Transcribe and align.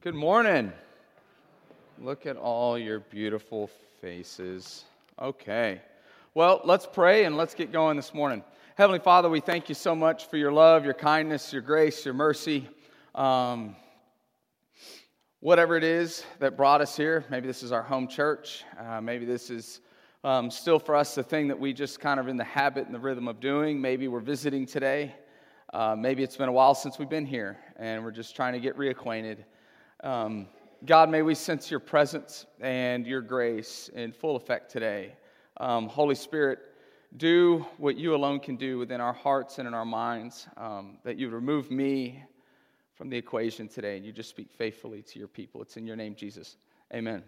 Good 0.00 0.14
morning. 0.14 0.72
Look 1.98 2.24
at 2.24 2.36
all 2.36 2.78
your 2.78 3.00
beautiful 3.00 3.68
faces. 4.00 4.84
Okay. 5.20 5.80
Well, 6.34 6.60
let's 6.62 6.86
pray 6.86 7.24
and 7.24 7.36
let's 7.36 7.52
get 7.52 7.72
going 7.72 7.96
this 7.96 8.14
morning. 8.14 8.44
Heavenly 8.76 9.00
Father, 9.00 9.28
we 9.28 9.40
thank 9.40 9.68
you 9.68 9.74
so 9.74 9.96
much 9.96 10.28
for 10.28 10.36
your 10.36 10.52
love, 10.52 10.84
your 10.84 10.94
kindness, 10.94 11.52
your 11.52 11.62
grace, 11.62 12.04
your 12.04 12.14
mercy. 12.14 12.68
Um, 13.16 13.74
whatever 15.40 15.76
it 15.76 15.82
is 15.82 16.24
that 16.38 16.56
brought 16.56 16.80
us 16.80 16.96
here, 16.96 17.24
maybe 17.28 17.48
this 17.48 17.64
is 17.64 17.72
our 17.72 17.82
home 17.82 18.06
church, 18.06 18.62
uh, 18.78 19.00
maybe 19.00 19.24
this 19.24 19.50
is 19.50 19.80
um, 20.22 20.48
still 20.48 20.78
for 20.78 20.94
us 20.94 21.16
the 21.16 21.24
thing 21.24 21.48
that 21.48 21.58
we 21.58 21.72
just 21.72 21.98
kind 21.98 22.20
of 22.20 22.28
in 22.28 22.36
the 22.36 22.44
habit 22.44 22.86
and 22.86 22.94
the 22.94 23.00
rhythm 23.00 23.26
of 23.26 23.40
doing. 23.40 23.80
Maybe 23.80 24.06
we're 24.06 24.20
visiting 24.20 24.64
today. 24.64 25.12
Uh, 25.74 25.96
maybe 25.98 26.22
it's 26.22 26.36
been 26.36 26.48
a 26.48 26.52
while 26.52 26.76
since 26.76 27.00
we've 27.00 27.10
been 27.10 27.26
here 27.26 27.58
and 27.74 28.04
we're 28.04 28.12
just 28.12 28.36
trying 28.36 28.52
to 28.52 28.60
get 28.60 28.78
reacquainted. 28.78 29.38
Um, 30.04 30.46
God, 30.86 31.10
may 31.10 31.22
we 31.22 31.34
sense 31.34 31.72
your 31.72 31.80
presence 31.80 32.46
and 32.60 33.04
your 33.04 33.20
grace 33.20 33.90
in 33.92 34.12
full 34.12 34.36
effect 34.36 34.70
today. 34.70 35.12
Um, 35.56 35.88
Holy 35.88 36.14
Spirit, 36.14 36.60
do 37.16 37.66
what 37.78 37.96
you 37.96 38.14
alone 38.14 38.38
can 38.38 38.54
do 38.54 38.78
within 38.78 39.00
our 39.00 39.12
hearts 39.12 39.58
and 39.58 39.66
in 39.66 39.74
our 39.74 39.84
minds, 39.84 40.46
um, 40.56 40.98
that 41.02 41.16
you 41.16 41.30
remove 41.30 41.72
me 41.72 42.22
from 42.94 43.10
the 43.10 43.16
equation 43.16 43.66
today 43.66 43.96
and 43.96 44.06
you 44.06 44.12
just 44.12 44.30
speak 44.30 44.52
faithfully 44.52 45.02
to 45.02 45.18
your 45.18 45.26
people. 45.26 45.62
It's 45.62 45.76
in 45.76 45.84
your 45.84 45.96
name, 45.96 46.14
Jesus. 46.14 46.58
Amen. 46.94 47.24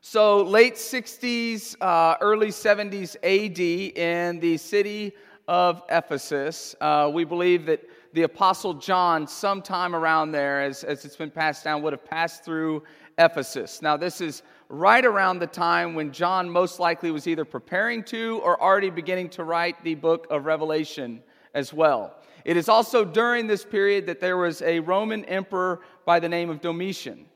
So, 0.00 0.42
late 0.42 0.76
60s, 0.76 1.76
uh, 1.82 2.16
early 2.22 2.48
70s 2.48 3.16
AD 3.16 3.58
in 3.58 4.40
the 4.40 4.56
city 4.56 5.12
of 5.46 5.82
Ephesus, 5.90 6.74
uh, 6.80 7.10
we 7.12 7.24
believe 7.24 7.66
that 7.66 7.82
the 8.12 8.22
Apostle 8.22 8.74
John, 8.74 9.26
sometime 9.26 9.94
around 9.94 10.32
there, 10.32 10.62
as, 10.62 10.84
as 10.84 11.04
it's 11.04 11.16
been 11.16 11.30
passed 11.30 11.64
down, 11.64 11.82
would 11.82 11.92
have 11.92 12.04
passed 12.04 12.44
through 12.44 12.82
Ephesus. 13.18 13.82
Now, 13.82 13.96
this 13.96 14.20
is 14.20 14.42
right 14.68 15.04
around 15.04 15.40
the 15.40 15.46
time 15.46 15.94
when 15.94 16.12
John 16.12 16.48
most 16.48 16.78
likely 16.78 17.10
was 17.10 17.26
either 17.26 17.44
preparing 17.44 18.02
to 18.04 18.40
or 18.42 18.60
already 18.62 18.90
beginning 18.90 19.30
to 19.30 19.44
write 19.44 19.82
the 19.84 19.94
book 19.94 20.26
of 20.30 20.46
Revelation 20.46 21.22
as 21.54 21.72
well. 21.72 22.14
It 22.44 22.56
is 22.56 22.68
also 22.68 23.04
during 23.04 23.46
this 23.46 23.64
period 23.64 24.06
that 24.06 24.20
there 24.20 24.36
was 24.36 24.62
a 24.62 24.80
Roman 24.80 25.24
emperor 25.26 25.80
by 26.06 26.20
the 26.20 26.28
name 26.28 26.50
of 26.50 26.60
Domitian. 26.60 27.26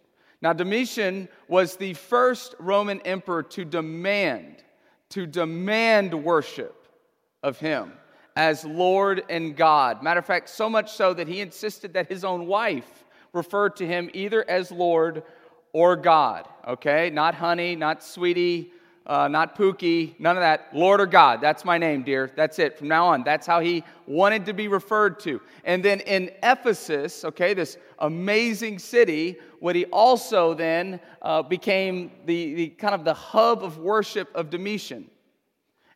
Now, 0.41 0.53
Domitian 0.53 1.29
was 1.49 1.77
the 1.77 1.95
first 1.95 2.55
Roman 2.59 3.01
emperor 3.03 3.43
to 3.45 3.65
demand, 3.65 4.65
to 5.11 5.27
demand 5.27 6.15
worship 6.15 6.89
of 7.43 7.59
him 7.59 7.93
as 8.37 8.65
Lord 8.65 9.25
and 9.29 9.57
God. 9.57 10.03
Matter 10.03 10.21
of 10.21 10.27
fact, 10.27 10.49
so 10.49 10.69
much 10.69 10.93
so 10.93 11.15
that 11.15 11.29
he 11.29 11.41
insisted 11.41 11.93
that 11.95 12.09
his 12.09 12.25
own 12.25 12.47
wife 12.47 13.05
referred 13.33 13.77
to 13.77 13.87
him 13.87 14.11
either 14.13 14.49
as 14.49 14.71
Lord 14.71 15.23
or 15.73 15.97
God. 15.97 16.47
Okay? 16.67 17.11
Not 17.11 17.35
honey, 17.35 17.77
not 17.77 18.03
sweetie, 18.03 18.73
uh, 19.07 19.27
not 19.29 19.57
Pookie, 19.57 20.15
none 20.21 20.37
of 20.37 20.43
that. 20.43 20.69
Lord 20.73 21.01
or 21.01 21.07
God. 21.07 21.41
That's 21.41 21.65
my 21.65 21.77
name, 21.77 22.03
dear. 22.03 22.31
That's 22.37 22.59
it. 22.59 22.79
From 22.79 22.89
now 22.89 23.07
on, 23.09 23.25
that's 23.25 23.47
how 23.47 23.61
he 23.61 23.83
wanted 24.07 24.47
to 24.47 24.53
be 24.53 24.69
referred 24.69 25.19
to. 25.21 25.41
And 25.65 25.85
then 25.85 26.01
in 26.01 26.31
Ephesus, 26.43 27.25
okay, 27.25 27.53
this 27.55 27.79
amazing 27.99 28.79
city, 28.79 29.39
what 29.59 29.75
he 29.75 29.87
also 29.87 30.55
then 30.55 31.01
uh, 31.21 31.43
became 31.43 32.13
the, 32.27 32.55
the 32.55 32.69
kind 32.69 32.95
of 32.95 33.05
the 33.05 33.15
hub 33.15 33.65
of 33.65 33.79
worship 33.79 34.29
of 34.35 34.51
Domitian. 34.51 35.11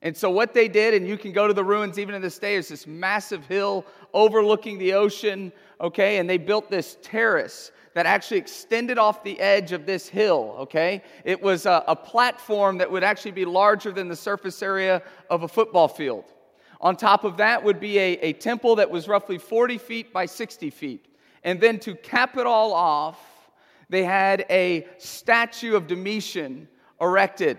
And 0.02 0.16
so, 0.16 0.30
what 0.30 0.52
they 0.52 0.68
did, 0.68 0.94
and 0.94 1.08
you 1.08 1.16
can 1.16 1.32
go 1.32 1.46
to 1.48 1.54
the 1.54 1.64
ruins 1.64 1.98
even 1.98 2.14
to 2.14 2.20
this 2.20 2.38
day, 2.38 2.54
is 2.54 2.68
this 2.68 2.86
massive 2.86 3.46
hill 3.46 3.86
overlooking 4.12 4.78
the 4.78 4.92
ocean, 4.92 5.52
okay? 5.80 6.18
And 6.18 6.28
they 6.28 6.38
built 6.38 6.70
this 6.70 6.98
terrace 7.02 7.72
that 7.94 8.04
actually 8.04 8.36
extended 8.36 8.98
off 8.98 9.24
the 9.24 9.40
edge 9.40 9.72
of 9.72 9.86
this 9.86 10.06
hill, 10.06 10.54
okay? 10.58 11.02
It 11.24 11.40
was 11.42 11.64
a, 11.64 11.82
a, 11.88 11.96
platform 11.96 12.76
that 12.76 12.90
would 12.90 13.02
actually 13.02 13.30
be 13.30 13.46
larger 13.46 13.90
than 13.90 14.08
the 14.08 14.16
surface 14.16 14.62
area 14.62 15.02
of 15.30 15.44
a 15.44 15.48
football 15.48 15.88
field. 15.88 16.24
On 16.82 16.94
top 16.94 17.24
of 17.24 17.38
that 17.38 17.64
would 17.64 17.80
be 17.80 17.98
a, 17.98 18.12
a 18.18 18.32
temple 18.34 18.76
that 18.76 18.90
was 18.90 19.08
roughly 19.08 19.38
40 19.38 19.78
feet 19.78 20.12
by 20.12 20.26
60 20.26 20.68
feet. 20.68 21.06
And 21.42 21.58
then 21.58 21.78
to 21.80 21.94
cap 21.94 22.36
it 22.36 22.46
all 22.46 22.74
off, 22.74 23.18
they 23.88 24.04
had 24.04 24.44
a 24.50 24.86
statue 24.98 25.74
of 25.74 25.86
Domitian 25.86 26.68
erected 27.00 27.58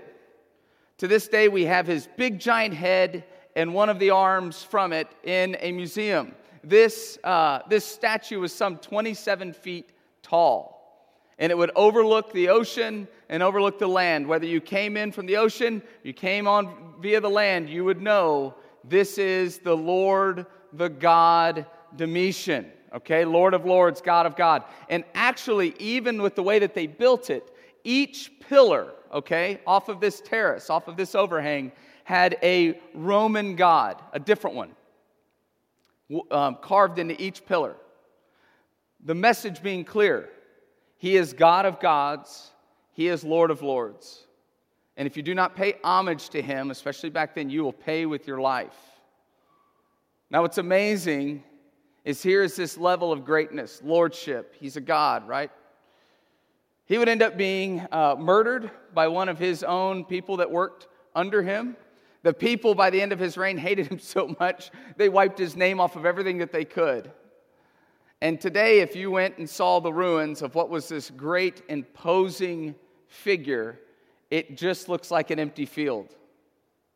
to 0.97 1.07
this 1.07 1.27
day, 1.27 1.47
we 1.47 1.65
have 1.65 1.85
his 1.85 2.07
big 2.17 2.39
giant 2.39 2.73
head 2.73 3.23
and 3.55 3.73
one 3.73 3.89
of 3.89 3.99
the 3.99 4.09
arms 4.09 4.63
from 4.63 4.93
it 4.93 5.07
in 5.23 5.55
a 5.59 5.71
museum. 5.71 6.33
This, 6.63 7.17
uh, 7.23 7.59
this 7.69 7.85
statue 7.85 8.39
was 8.39 8.51
some 8.51 8.77
27 8.77 9.53
feet 9.53 9.91
tall, 10.21 11.13
and 11.37 11.51
it 11.51 11.57
would 11.57 11.71
overlook 11.75 12.33
the 12.33 12.49
ocean 12.49 13.07
and 13.29 13.43
overlook 13.43 13.79
the 13.79 13.87
land. 13.87 14.27
Whether 14.27 14.47
you 14.47 14.59
came 14.59 14.97
in 14.97 15.11
from 15.11 15.27
the 15.27 15.37
ocean, 15.37 15.81
you 16.03 16.13
came 16.13 16.47
on 16.47 16.95
via 16.99 17.21
the 17.21 17.29
land, 17.29 17.69
you 17.69 17.85
would 17.85 18.01
know 18.01 18.55
this 18.83 19.17
is 19.17 19.59
the 19.59 19.75
Lord, 19.75 20.45
the 20.73 20.89
God 20.89 21.65
Domitian. 21.95 22.71
Okay, 22.93 23.25
Lord 23.25 23.53
of 23.53 23.65
Lords, 23.65 24.01
God 24.01 24.25
of 24.25 24.35
God. 24.35 24.63
And 24.89 25.03
actually, 25.13 25.75
even 25.77 26.21
with 26.21 26.35
the 26.35 26.43
way 26.43 26.57
that 26.59 26.73
they 26.73 26.87
built 26.87 27.29
it, 27.29 27.51
each 27.83 28.31
pillar 28.39 28.93
okay, 29.13 29.59
off 29.65 29.89
of 29.89 29.99
this 29.99 30.21
terrace, 30.21 30.69
off 30.69 30.87
of 30.87 30.97
this 30.97 31.15
overhang, 31.15 31.71
had 32.03 32.37
a 32.41 32.79
Roman 32.93 33.55
god, 33.55 34.01
a 34.13 34.19
different 34.19 34.55
one, 34.55 34.71
um, 36.31 36.57
carved 36.61 36.99
into 36.99 37.21
each 37.21 37.45
pillar. 37.45 37.75
The 39.03 39.15
message 39.15 39.61
being 39.61 39.83
clear 39.83 40.29
He 40.97 41.17
is 41.17 41.33
God 41.33 41.65
of 41.65 41.79
gods, 41.79 42.51
He 42.93 43.07
is 43.07 43.23
Lord 43.23 43.51
of 43.51 43.61
lords. 43.61 44.23
And 44.95 45.05
if 45.05 45.15
you 45.15 45.21
do 45.21 45.35
not 45.35 45.55
pay 45.55 45.75
homage 45.83 46.29
to 46.29 46.41
Him, 46.41 46.71
especially 46.71 47.09
back 47.09 47.35
then, 47.35 47.49
you 47.49 47.63
will 47.63 47.73
pay 47.73 48.05
with 48.05 48.27
your 48.27 48.39
life. 48.41 48.75
Now, 50.29 50.41
what's 50.41 50.57
amazing 50.57 51.43
is 52.03 52.23
here 52.23 52.41
is 52.41 52.55
this 52.55 52.77
level 52.77 53.11
of 53.11 53.25
greatness, 53.25 53.81
lordship. 53.83 54.55
He's 54.59 54.77
a 54.77 54.81
God, 54.81 55.27
right? 55.27 55.51
He 56.87 56.97
would 56.97 57.09
end 57.09 57.21
up 57.21 57.37
being 57.37 57.85
uh, 57.91 58.15
murdered 58.17 58.71
by 58.93 59.09
one 59.09 59.27
of 59.27 59.37
his 59.37 59.61
own 59.61 60.05
people 60.05 60.37
that 60.37 60.49
worked 60.49 60.87
under 61.13 61.43
him. 61.43 61.75
The 62.23 62.33
people, 62.33 62.75
by 62.75 62.89
the 62.89 63.01
end 63.01 63.11
of 63.11 63.19
his 63.19 63.37
reign, 63.37 63.57
hated 63.57 63.87
him 63.87 63.99
so 64.15 64.35
much, 64.39 64.71
they 64.95 65.09
wiped 65.09 65.37
his 65.37 65.55
name 65.55 65.79
off 65.79 65.95
of 65.97 66.05
everything 66.05 66.37
that 66.39 66.51
they 66.51 66.65
could. 66.65 67.11
And 68.21 68.41
today, 68.41 68.79
if 68.79 68.95
you 68.95 69.11
went 69.11 69.37
and 69.37 69.47
saw 69.47 69.79
the 69.79 69.93
ruins 69.93 70.41
of 70.41 70.55
what 70.55 70.69
was 70.69 70.87
this 70.87 71.11
great, 71.11 71.61
imposing 71.67 72.73
figure, 73.07 73.79
it 74.31 74.57
just 74.57 74.89
looks 74.89 75.11
like 75.11 75.29
an 75.29 75.39
empty 75.39 75.65
field. 75.65 76.15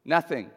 Nothing. 0.05 0.49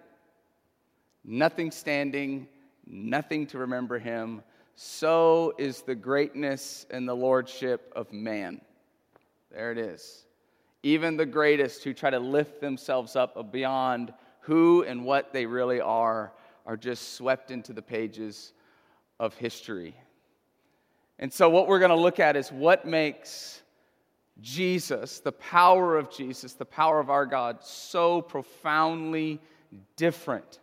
Nothing 1.24 1.70
standing, 1.70 2.48
nothing 2.86 3.46
to 3.48 3.58
remember 3.58 3.98
him. 3.98 4.42
So 4.76 5.54
is 5.58 5.82
the 5.82 5.94
greatness 5.94 6.86
and 6.90 7.08
the 7.08 7.14
lordship 7.14 7.92
of 7.96 8.12
man. 8.12 8.60
There 9.54 9.70
it 9.70 9.78
is. 9.78 10.24
Even 10.82 11.16
the 11.16 11.26
greatest 11.26 11.84
who 11.84 11.94
try 11.94 12.10
to 12.10 12.18
lift 12.18 12.60
themselves 12.60 13.14
up 13.14 13.52
beyond 13.52 14.12
who 14.40 14.82
and 14.82 15.04
what 15.04 15.32
they 15.32 15.46
really 15.46 15.80
are 15.80 16.32
are 16.66 16.76
just 16.76 17.14
swept 17.14 17.50
into 17.52 17.72
the 17.72 17.80
pages 17.80 18.52
of 19.20 19.34
history. 19.34 19.94
And 21.20 21.32
so, 21.32 21.48
what 21.48 21.68
we're 21.68 21.78
going 21.78 21.90
to 21.90 21.96
look 21.96 22.18
at 22.18 22.36
is 22.36 22.50
what 22.50 22.84
makes 22.84 23.62
Jesus, 24.40 25.20
the 25.20 25.32
power 25.32 25.96
of 25.96 26.10
Jesus, 26.10 26.54
the 26.54 26.64
power 26.64 26.98
of 26.98 27.08
our 27.08 27.24
God, 27.24 27.62
so 27.62 28.20
profoundly 28.20 29.40
different 29.96 30.58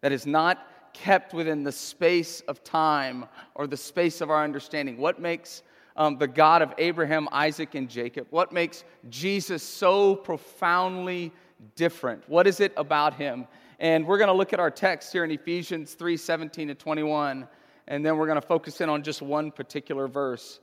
that 0.00 0.12
is 0.12 0.26
not 0.26 0.66
kept 0.94 1.34
within 1.34 1.62
the 1.62 1.72
space 1.72 2.40
of 2.42 2.64
time 2.64 3.26
or 3.54 3.66
the 3.66 3.76
space 3.76 4.22
of 4.22 4.30
our 4.30 4.42
understanding. 4.42 4.96
What 4.96 5.20
makes 5.20 5.62
um, 5.96 6.18
the 6.18 6.28
God 6.28 6.62
of 6.62 6.74
Abraham, 6.78 7.28
Isaac, 7.32 7.74
and 7.74 7.88
Jacob? 7.88 8.26
What 8.30 8.52
makes 8.52 8.84
Jesus 9.08 9.62
so 9.62 10.16
profoundly 10.16 11.32
different? 11.76 12.28
What 12.28 12.46
is 12.46 12.60
it 12.60 12.72
about 12.76 13.14
him? 13.14 13.46
And 13.78 14.06
we're 14.06 14.18
going 14.18 14.28
to 14.28 14.34
look 14.34 14.52
at 14.52 14.60
our 14.60 14.70
text 14.70 15.12
here 15.12 15.24
in 15.24 15.30
Ephesians 15.30 15.94
3 15.94 16.16
17 16.16 16.68
to 16.68 16.74
21, 16.74 17.48
and 17.88 18.04
then 18.04 18.16
we're 18.16 18.26
going 18.26 18.40
to 18.40 18.46
focus 18.46 18.80
in 18.80 18.88
on 18.88 19.02
just 19.02 19.22
one 19.22 19.50
particular 19.50 20.06
verse. 20.06 20.60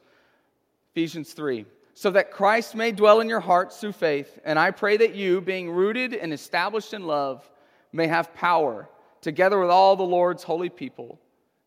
Ephesians 0.94 1.34
3. 1.34 1.66
So 1.94 2.12
that 2.12 2.30
Christ 2.30 2.76
may 2.76 2.92
dwell 2.92 3.22
in 3.22 3.28
your 3.28 3.40
hearts 3.40 3.80
through 3.80 3.94
faith, 3.94 4.40
and 4.46 4.60
I 4.60 4.70
pray 4.70 4.98
that 4.98 5.16
you, 5.16 5.42
being 5.42 5.72
rooted 5.72 6.14
and 6.14 6.32
established 6.32 6.94
in 6.94 7.08
love, 7.08 7.50
may 7.92 8.06
have 8.06 8.36
power, 8.36 8.88
together 9.22 9.60
with 9.60 9.72
all 9.72 9.96
the 9.96 10.04
Lord's 10.04 10.44
holy 10.44 10.70
people, 10.70 11.20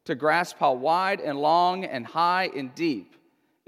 to 0.04 0.14
grasp 0.14 0.56
how 0.58 0.74
wide 0.74 1.20
and 1.20 1.38
long 1.38 1.84
and 1.84 2.06
high 2.06 2.48
and 2.54 2.72
deep 2.76 3.16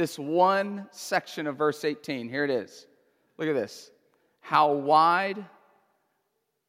this 0.00 0.18
one 0.18 0.86
section 0.92 1.46
of 1.46 1.58
verse 1.58 1.84
18. 1.84 2.30
Here 2.30 2.42
it 2.42 2.50
is. 2.50 2.86
Look 3.36 3.48
at 3.48 3.54
this. 3.54 3.90
How 4.40 4.72
wide 4.72 5.44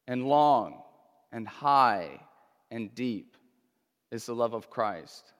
and 0.06 0.26
long 0.26 0.82
and 1.32 1.48
high 1.48 2.20
and 2.70 2.94
deep 2.94 3.38
is 4.10 4.26
the 4.26 4.34
love 4.34 4.52
of 4.52 4.68
Christ. 4.68 5.32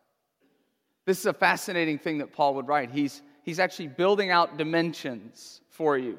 This 1.05 1.19
is 1.21 1.27
a 1.27 1.35
fascinating 1.35 1.99
thing 1.99 2.17
that 2.19 2.33
Paul 2.33 2.55
would 2.55 2.67
write. 2.67 2.91
He's, 2.91 3.21
he's 3.43 3.59
actually 3.59 3.89
building 3.89 4.31
out 4.31 4.57
dimensions 4.57 5.61
for 5.69 5.99
you 5.99 6.17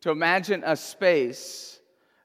to 0.00 0.10
imagine 0.10 0.64
a 0.66 0.74
space, 0.74 1.78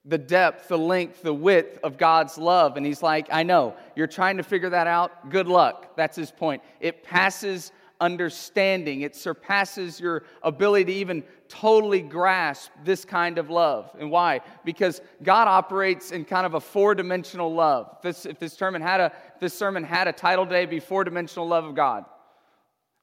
the 0.04 0.18
depth, 0.18 0.68
the 0.68 0.80
length, 0.80 1.22
the 1.22 1.32
width 1.32 1.78
of 1.84 2.00
God's 2.00 2.40
love. 2.40 2.76
And 2.76 2.84
he's 2.84 3.04
like, 3.04 3.28
I 3.32 3.44
know, 3.44 3.76
you're 3.96 4.08
trying 4.08 4.38
to 4.38 4.44
figure 4.44 4.72
that 4.72 4.88
out. 4.88 5.30
Good 5.30 5.48
luck. 5.48 5.96
That's 5.96 6.16
his 6.16 6.32
point. 6.32 6.64
It 6.80 7.04
passes 7.04 7.72
understanding, 8.02 9.02
it 9.02 9.16
surpasses 9.16 10.00
your 10.00 10.24
ability 10.44 10.86
to 10.86 10.94
even 10.94 11.24
totally 11.48 12.02
grasp 12.02 12.72
this 12.84 13.04
kind 13.04 13.38
of 13.38 13.50
love. 13.50 13.92
And 14.00 14.10
why? 14.12 14.42
Because 14.64 15.02
God 15.24 15.48
operates 15.48 16.12
in 16.12 16.26
kind 16.26 16.46
of 16.46 16.54
a 16.54 16.60
four 16.60 16.96
dimensional 16.96 17.54
love. 17.54 17.90
If 17.98 18.02
this, 18.02 18.26
if 18.26 18.40
this, 18.40 18.54
sermon 18.54 18.82
had 18.82 19.02
a, 19.02 19.12
this 19.40 19.54
sermon 19.54 19.84
had 19.84 20.08
a 20.08 20.14
title 20.14 20.46
today, 20.46 20.66
be 20.66 20.80
four 20.80 21.04
dimensional 21.04 21.48
love 21.48 21.66
of 21.66 21.76
God. 21.76 22.06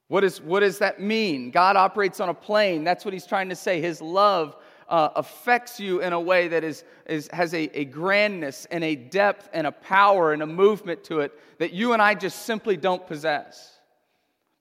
What, 0.07 0.23
is, 0.23 0.41
what 0.41 0.61
does 0.61 0.79
that 0.79 1.01
mean? 1.01 1.51
God 1.51 1.75
operates 1.75 2.19
on 2.19 2.29
a 2.29 2.33
plane. 2.33 2.83
That's 2.83 3.03
what 3.03 3.13
he's 3.13 3.27
trying 3.27 3.49
to 3.49 3.55
say. 3.55 3.81
His 3.81 4.01
love 4.01 4.55
uh, 4.87 5.09
affects 5.17 5.79
you 5.79 6.01
in 6.01 6.13
a 6.13 6.19
way 6.19 6.47
that 6.47 6.63
is, 6.63 6.85
is, 7.07 7.29
has 7.33 7.53
a, 7.53 7.69
a 7.77 7.85
grandness 7.85 8.65
and 8.71 8.83
a 8.83 8.95
depth 8.95 9.49
and 9.51 9.67
a 9.67 9.71
power 9.71 10.31
and 10.31 10.41
a 10.41 10.47
movement 10.47 11.03
to 11.05 11.19
it 11.19 11.33
that 11.59 11.73
you 11.73 11.93
and 11.93 12.01
I 12.01 12.13
just 12.13 12.43
simply 12.43 12.77
don't 12.77 13.05
possess. 13.05 13.76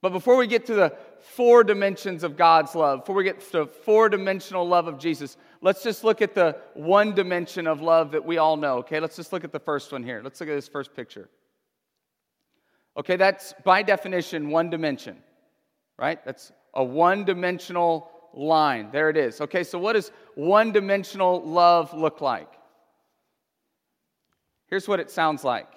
But 0.02 0.12
before 0.12 0.36
we 0.36 0.46
get 0.46 0.66
to 0.66 0.74
the 0.74 0.96
four 1.18 1.64
dimensions 1.64 2.22
of 2.22 2.36
God's 2.36 2.74
love, 2.74 3.00
before 3.00 3.16
we 3.16 3.24
get 3.24 3.40
to 3.40 3.52
the 3.52 3.66
four 3.66 4.08
dimensional 4.08 4.66
love 4.66 4.86
of 4.86 4.98
Jesus, 4.98 5.36
let's 5.62 5.82
just 5.82 6.04
look 6.04 6.20
at 6.20 6.34
the 6.34 6.56
one 6.74 7.14
dimension 7.14 7.66
of 7.66 7.80
love 7.80 8.12
that 8.12 8.24
we 8.24 8.38
all 8.38 8.56
know, 8.56 8.78
okay? 8.78 9.00
Let's 9.00 9.16
just 9.16 9.32
look 9.32 9.44
at 9.44 9.52
the 9.52 9.60
first 9.60 9.92
one 9.92 10.02
here. 10.02 10.20
Let's 10.22 10.40
look 10.40 10.50
at 10.50 10.54
this 10.54 10.68
first 10.68 10.94
picture. 10.94 11.28
Okay, 12.96 13.16
that's 13.16 13.54
by 13.64 13.82
definition 13.82 14.50
one 14.50 14.70
dimension, 14.70 15.16
right? 15.98 16.22
That's 16.24 16.52
a 16.74 16.84
one 16.84 17.24
dimensional 17.24 18.10
line. 18.34 18.90
There 18.92 19.10
it 19.10 19.16
is. 19.16 19.40
Okay, 19.40 19.64
so 19.64 19.78
what 19.78 19.94
does 19.94 20.12
one 20.34 20.72
dimensional 20.72 21.42
love 21.42 21.92
look 21.94 22.20
like? 22.20 22.48
Here's 24.68 24.88
what 24.88 25.00
it 25.00 25.10
sounds 25.10 25.42
like. 25.42 25.68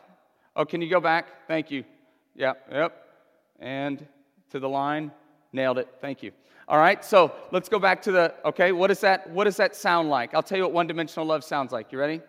Oh, 0.56 0.66
can 0.66 0.82
you 0.82 0.90
go 0.90 1.00
back? 1.00 1.48
Thank 1.48 1.72
you. 1.72 1.84
Yep, 2.36 2.68
yep 2.72 3.09
and 3.60 4.06
to 4.52 4.60
the 4.60 4.70
line. 4.70 5.12
Nailed 5.54 5.78
it. 5.78 5.88
Thank 6.02 6.24
you. 6.24 6.32
All 6.68 6.78
right, 6.78 7.04
so 7.04 7.34
let's 7.52 7.68
go 7.68 7.80
back 7.80 8.00
to 8.04 8.12
the, 8.12 8.36
okay, 8.46 8.72
what, 8.72 8.92
is 8.92 9.00
that, 9.00 9.28
what 9.32 9.46
does 9.46 9.58
that 9.58 9.76
sound 9.76 10.10
like? 10.10 10.36
I'll 10.36 10.44
tell 10.44 10.58
you 10.58 10.64
what 10.64 10.72
one 10.72 10.86
dimensional 10.86 11.26
love 11.26 11.44
sounds 11.44 11.72
like. 11.72 11.92
You 11.92 12.00
ready? 12.00 12.22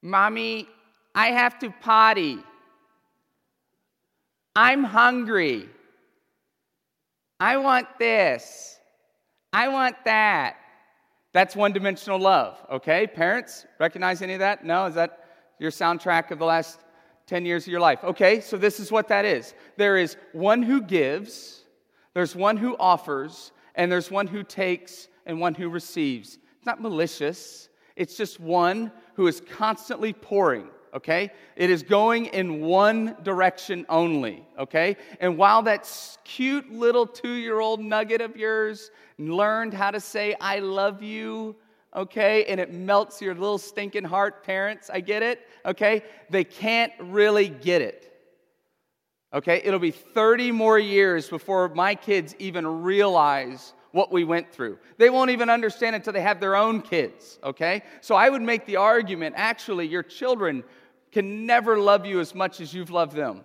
Mommy, 0.00 0.68
I 1.12 1.28
have 1.32 1.58
to 1.58 1.74
potty. 1.80 2.38
I'm 4.54 4.84
hungry. 4.84 5.68
I 7.40 7.56
want 7.56 7.88
this. 7.98 8.78
I 9.52 9.66
want 9.66 9.96
that. 10.04 10.56
That's 11.32 11.56
one 11.56 11.72
dimensional 11.72 12.20
love, 12.20 12.64
okay? 12.70 13.08
Parents, 13.08 13.66
recognize 13.80 14.22
any 14.22 14.34
of 14.34 14.38
that? 14.38 14.64
No? 14.64 14.86
Is 14.86 14.94
that 14.94 15.24
your 15.58 15.72
soundtrack 15.72 16.30
of 16.30 16.38
the 16.38 16.44
last 16.44 16.78
10 17.26 17.44
years 17.44 17.64
of 17.64 17.68
your 17.68 17.80
life. 17.80 18.04
Okay, 18.04 18.40
so 18.40 18.56
this 18.56 18.78
is 18.80 18.92
what 18.92 19.08
that 19.08 19.24
is 19.24 19.54
there 19.76 19.96
is 19.96 20.16
one 20.32 20.62
who 20.62 20.80
gives, 20.80 21.64
there's 22.14 22.36
one 22.36 22.56
who 22.56 22.76
offers, 22.78 23.52
and 23.74 23.90
there's 23.90 24.10
one 24.10 24.26
who 24.26 24.42
takes 24.42 25.08
and 25.26 25.40
one 25.40 25.54
who 25.54 25.68
receives. 25.68 26.38
It's 26.56 26.66
not 26.66 26.80
malicious, 26.80 27.68
it's 27.96 28.16
just 28.16 28.40
one 28.40 28.92
who 29.14 29.26
is 29.26 29.40
constantly 29.40 30.12
pouring. 30.12 30.68
Okay? 30.94 31.30
It 31.56 31.68
is 31.68 31.82
going 31.82 32.26
in 32.26 32.62
one 32.62 33.16
direction 33.22 33.84
only. 33.90 34.46
Okay? 34.58 34.96
And 35.20 35.36
while 35.36 35.62
that 35.62 35.90
cute 36.24 36.72
little 36.72 37.06
two 37.06 37.32
year 37.32 37.60
old 37.60 37.80
nugget 37.80 38.22
of 38.22 38.36
yours 38.36 38.90
learned 39.18 39.74
how 39.74 39.90
to 39.90 40.00
say, 40.00 40.34
I 40.40 40.60
love 40.60 41.02
you, 41.02 41.56
okay? 41.96 42.44
And 42.44 42.60
it 42.60 42.72
melts 42.72 43.20
your 43.20 43.34
little 43.34 43.58
stinking 43.58 44.04
heart, 44.04 44.44
parents. 44.44 44.90
I 44.92 45.00
get 45.00 45.22
it, 45.22 45.46
okay? 45.64 46.04
They 46.30 46.44
can't 46.44 46.92
really 47.00 47.48
get 47.48 47.82
it. 47.82 48.12
Okay? 49.32 49.62
It'll 49.64 49.80
be 49.80 49.90
30 49.90 50.52
more 50.52 50.78
years 50.78 51.28
before 51.28 51.68
my 51.70 51.94
kids 51.94 52.36
even 52.38 52.66
realize 52.82 53.72
what 53.92 54.12
we 54.12 54.24
went 54.24 54.52
through. 54.52 54.78
They 54.98 55.08
won't 55.08 55.30
even 55.30 55.48
understand 55.48 55.96
until 55.96 56.12
they 56.12 56.20
have 56.20 56.38
their 56.38 56.54
own 56.54 56.82
kids, 56.82 57.38
okay? 57.42 57.82
So 58.02 58.14
I 58.14 58.28
would 58.28 58.42
make 58.42 58.66
the 58.66 58.76
argument 58.76 59.36
actually, 59.38 59.86
your 59.86 60.02
children 60.02 60.64
can 61.12 61.46
never 61.46 61.78
love 61.78 62.04
you 62.04 62.20
as 62.20 62.34
much 62.34 62.60
as 62.60 62.74
you've 62.74 62.90
loved 62.90 63.16
them. 63.16 63.42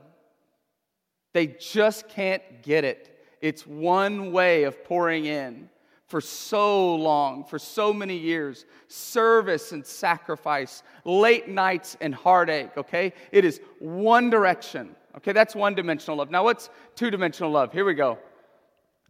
They 1.33 1.47
just 1.47 2.09
can't 2.09 2.41
get 2.63 2.83
it. 2.83 3.17
It's 3.39 3.65
one 3.65 4.33
way 4.33 4.63
of 4.63 4.83
pouring 4.83 5.25
in 5.25 5.69
for 6.11 6.19
so 6.19 6.93
long, 6.95 7.45
for 7.45 7.57
so 7.57 7.93
many 7.93 8.17
years. 8.17 8.65
Service 8.89 9.71
and 9.71 9.83
sacrifice, 9.85 10.83
late 11.05 11.47
nights 11.47 11.95
and 12.01 12.13
heartache, 12.13 12.75
okay? 12.75 13.13
It 13.31 13.45
is 13.45 13.61
one 13.79 14.29
direction. 14.29 14.93
Okay, 15.15 15.31
that's 15.31 15.55
one 15.55 15.73
dimensional 15.73 16.17
love. 16.17 16.29
Now, 16.29 16.43
what's 16.43 16.69
two 16.95 17.11
dimensional 17.11 17.49
love? 17.49 17.71
Here 17.71 17.85
we 17.85 17.93
go. 17.93 18.19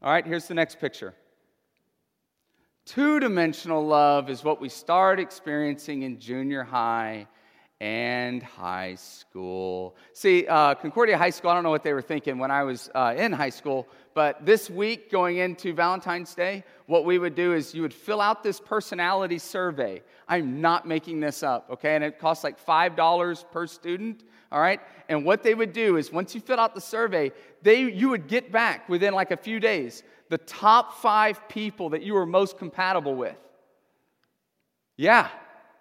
All 0.03 0.11
right, 0.11 0.25
here's 0.25 0.47
the 0.47 0.53
next 0.53 0.79
picture. 0.79 1.15
Two 2.85 3.19
dimensional 3.19 3.85
love 3.85 4.29
is 4.29 4.43
what 4.43 4.61
we 4.61 4.69
start 4.69 5.19
experiencing 5.19 6.03
in 6.03 6.19
junior 6.19 6.63
high 6.63 7.27
and 7.81 8.43
high 8.43 8.93
school. 8.93 9.95
See, 10.13 10.45
uh, 10.45 10.75
Concordia 10.75 11.17
High 11.17 11.31
School, 11.31 11.49
I 11.49 11.55
don't 11.55 11.63
know 11.63 11.71
what 11.71 11.81
they 11.81 11.93
were 11.93 12.01
thinking 12.03 12.37
when 12.37 12.51
I 12.51 12.61
was 12.61 12.91
uh, 12.93 13.15
in 13.17 13.31
high 13.31 13.49
school, 13.49 13.87
but 14.13 14.45
this 14.45 14.69
week 14.69 15.11
going 15.11 15.37
into 15.37 15.73
Valentine's 15.73 16.35
Day, 16.35 16.63
what 16.85 17.05
we 17.05 17.17
would 17.17 17.33
do 17.33 17.53
is 17.53 17.73
you 17.73 17.81
would 17.81 17.93
fill 17.93 18.21
out 18.21 18.43
this 18.43 18.59
personality 18.59 19.39
survey. 19.39 20.03
I'm 20.27 20.61
not 20.61 20.87
making 20.87 21.21
this 21.21 21.41
up, 21.41 21.69
okay? 21.71 21.95
And 21.95 22.03
it 22.03 22.19
costs 22.19 22.43
like 22.43 22.63
$5 22.63 23.51
per 23.51 23.65
student, 23.65 24.25
all 24.51 24.61
right? 24.61 24.79
And 25.09 25.25
what 25.25 25.41
they 25.41 25.55
would 25.55 25.73
do 25.73 25.97
is 25.97 26.11
once 26.11 26.35
you 26.35 26.41
fill 26.41 26.59
out 26.59 26.75
the 26.75 26.81
survey, 26.81 27.31
they, 27.63 27.81
you 27.91 28.09
would 28.09 28.27
get 28.27 28.51
back 28.51 28.89
within 28.89 29.15
like 29.15 29.31
a 29.31 29.37
few 29.37 29.59
days 29.59 30.03
the 30.29 30.37
top 30.37 30.99
five 31.01 31.49
people 31.49 31.89
that 31.89 32.03
you 32.03 32.13
were 32.13 32.27
most 32.27 32.59
compatible 32.59 33.15
with. 33.15 33.35
Yeah, 34.97 35.29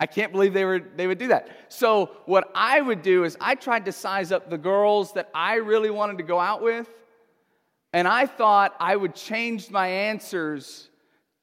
I 0.01 0.07
can't 0.07 0.33
believe 0.33 0.55
they, 0.55 0.65
were, 0.65 0.81
they 0.81 1.07
would 1.07 1.19
do 1.19 1.29
that. 1.29 1.49
So, 1.69 2.11
what 2.25 2.51
I 2.55 2.81
would 2.81 3.03
do 3.03 3.25
is 3.25 3.37
I 3.39 3.55
tried 3.55 3.85
to 3.85 3.93
size 3.93 4.33
up 4.33 4.49
the 4.49 4.59
girls 4.59 5.13
that 5.13 5.29
I 5.35 5.57
really 5.57 5.91
wanted 5.91 6.17
to 6.19 6.25
go 6.25 6.41
out 6.41 6.63
with, 6.63 6.89
and 7.93 8.09
I 8.09 8.25
thought 8.25 8.75
I 8.81 8.97
would 8.97 9.15
change 9.15 9.71
my 9.71 9.87
answers 9.87 10.89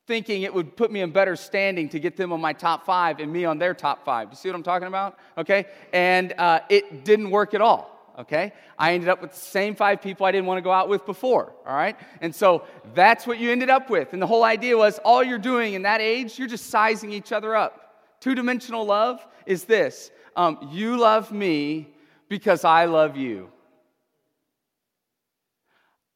thinking 0.07 0.43
it 0.43 0.53
would 0.53 0.75
put 0.75 0.89
me 0.89 1.01
in 1.01 1.11
better 1.11 1.35
standing 1.35 1.89
to 1.89 1.99
get 1.99 2.15
them 2.15 2.31
on 2.31 2.39
my 2.41 2.53
top 2.53 2.85
five 2.85 3.19
and 3.19 3.31
me 3.31 3.43
on 3.45 3.59
their 3.59 3.73
top 3.73 4.05
five. 4.05 4.29
You 4.29 4.35
see 4.37 4.49
what 4.49 4.55
I'm 4.55 4.63
talking 4.63 4.87
about? 4.87 5.19
Okay? 5.37 5.65
And 5.91 6.33
uh, 6.37 6.61
it 6.69 7.03
didn't 7.03 7.29
work 7.29 7.53
at 7.53 7.61
all. 7.61 7.93
Okay? 8.17 8.53
I 8.79 8.93
ended 8.93 9.09
up 9.09 9.21
with 9.21 9.31
the 9.31 9.39
same 9.39 9.75
five 9.75 10.01
people 10.01 10.25
I 10.25 10.31
didn't 10.31 10.47
want 10.47 10.59
to 10.59 10.61
go 10.61 10.71
out 10.71 10.87
with 10.87 11.05
before. 11.05 11.53
All 11.67 11.75
right? 11.75 11.97
And 12.21 12.33
so 12.33 12.63
that's 12.95 13.27
what 13.27 13.37
you 13.37 13.51
ended 13.51 13.69
up 13.69 13.89
with. 13.89 14.13
And 14.13 14.21
the 14.21 14.27
whole 14.27 14.45
idea 14.45 14.77
was 14.77 14.97
all 14.99 15.21
you're 15.23 15.37
doing 15.37 15.73
in 15.73 15.81
that 15.81 15.99
age, 15.99 16.39
you're 16.39 16.47
just 16.47 16.67
sizing 16.67 17.11
each 17.11 17.33
other 17.33 17.55
up. 17.55 17.86
Two 18.19 18.35
dimensional 18.35 18.85
love 18.85 19.25
is 19.45 19.63
this 19.63 20.11
um, 20.35 20.69
you 20.71 20.97
love 20.97 21.31
me 21.31 21.89
because 22.29 22.63
I 22.63 22.85
love 22.85 23.17
you. 23.17 23.49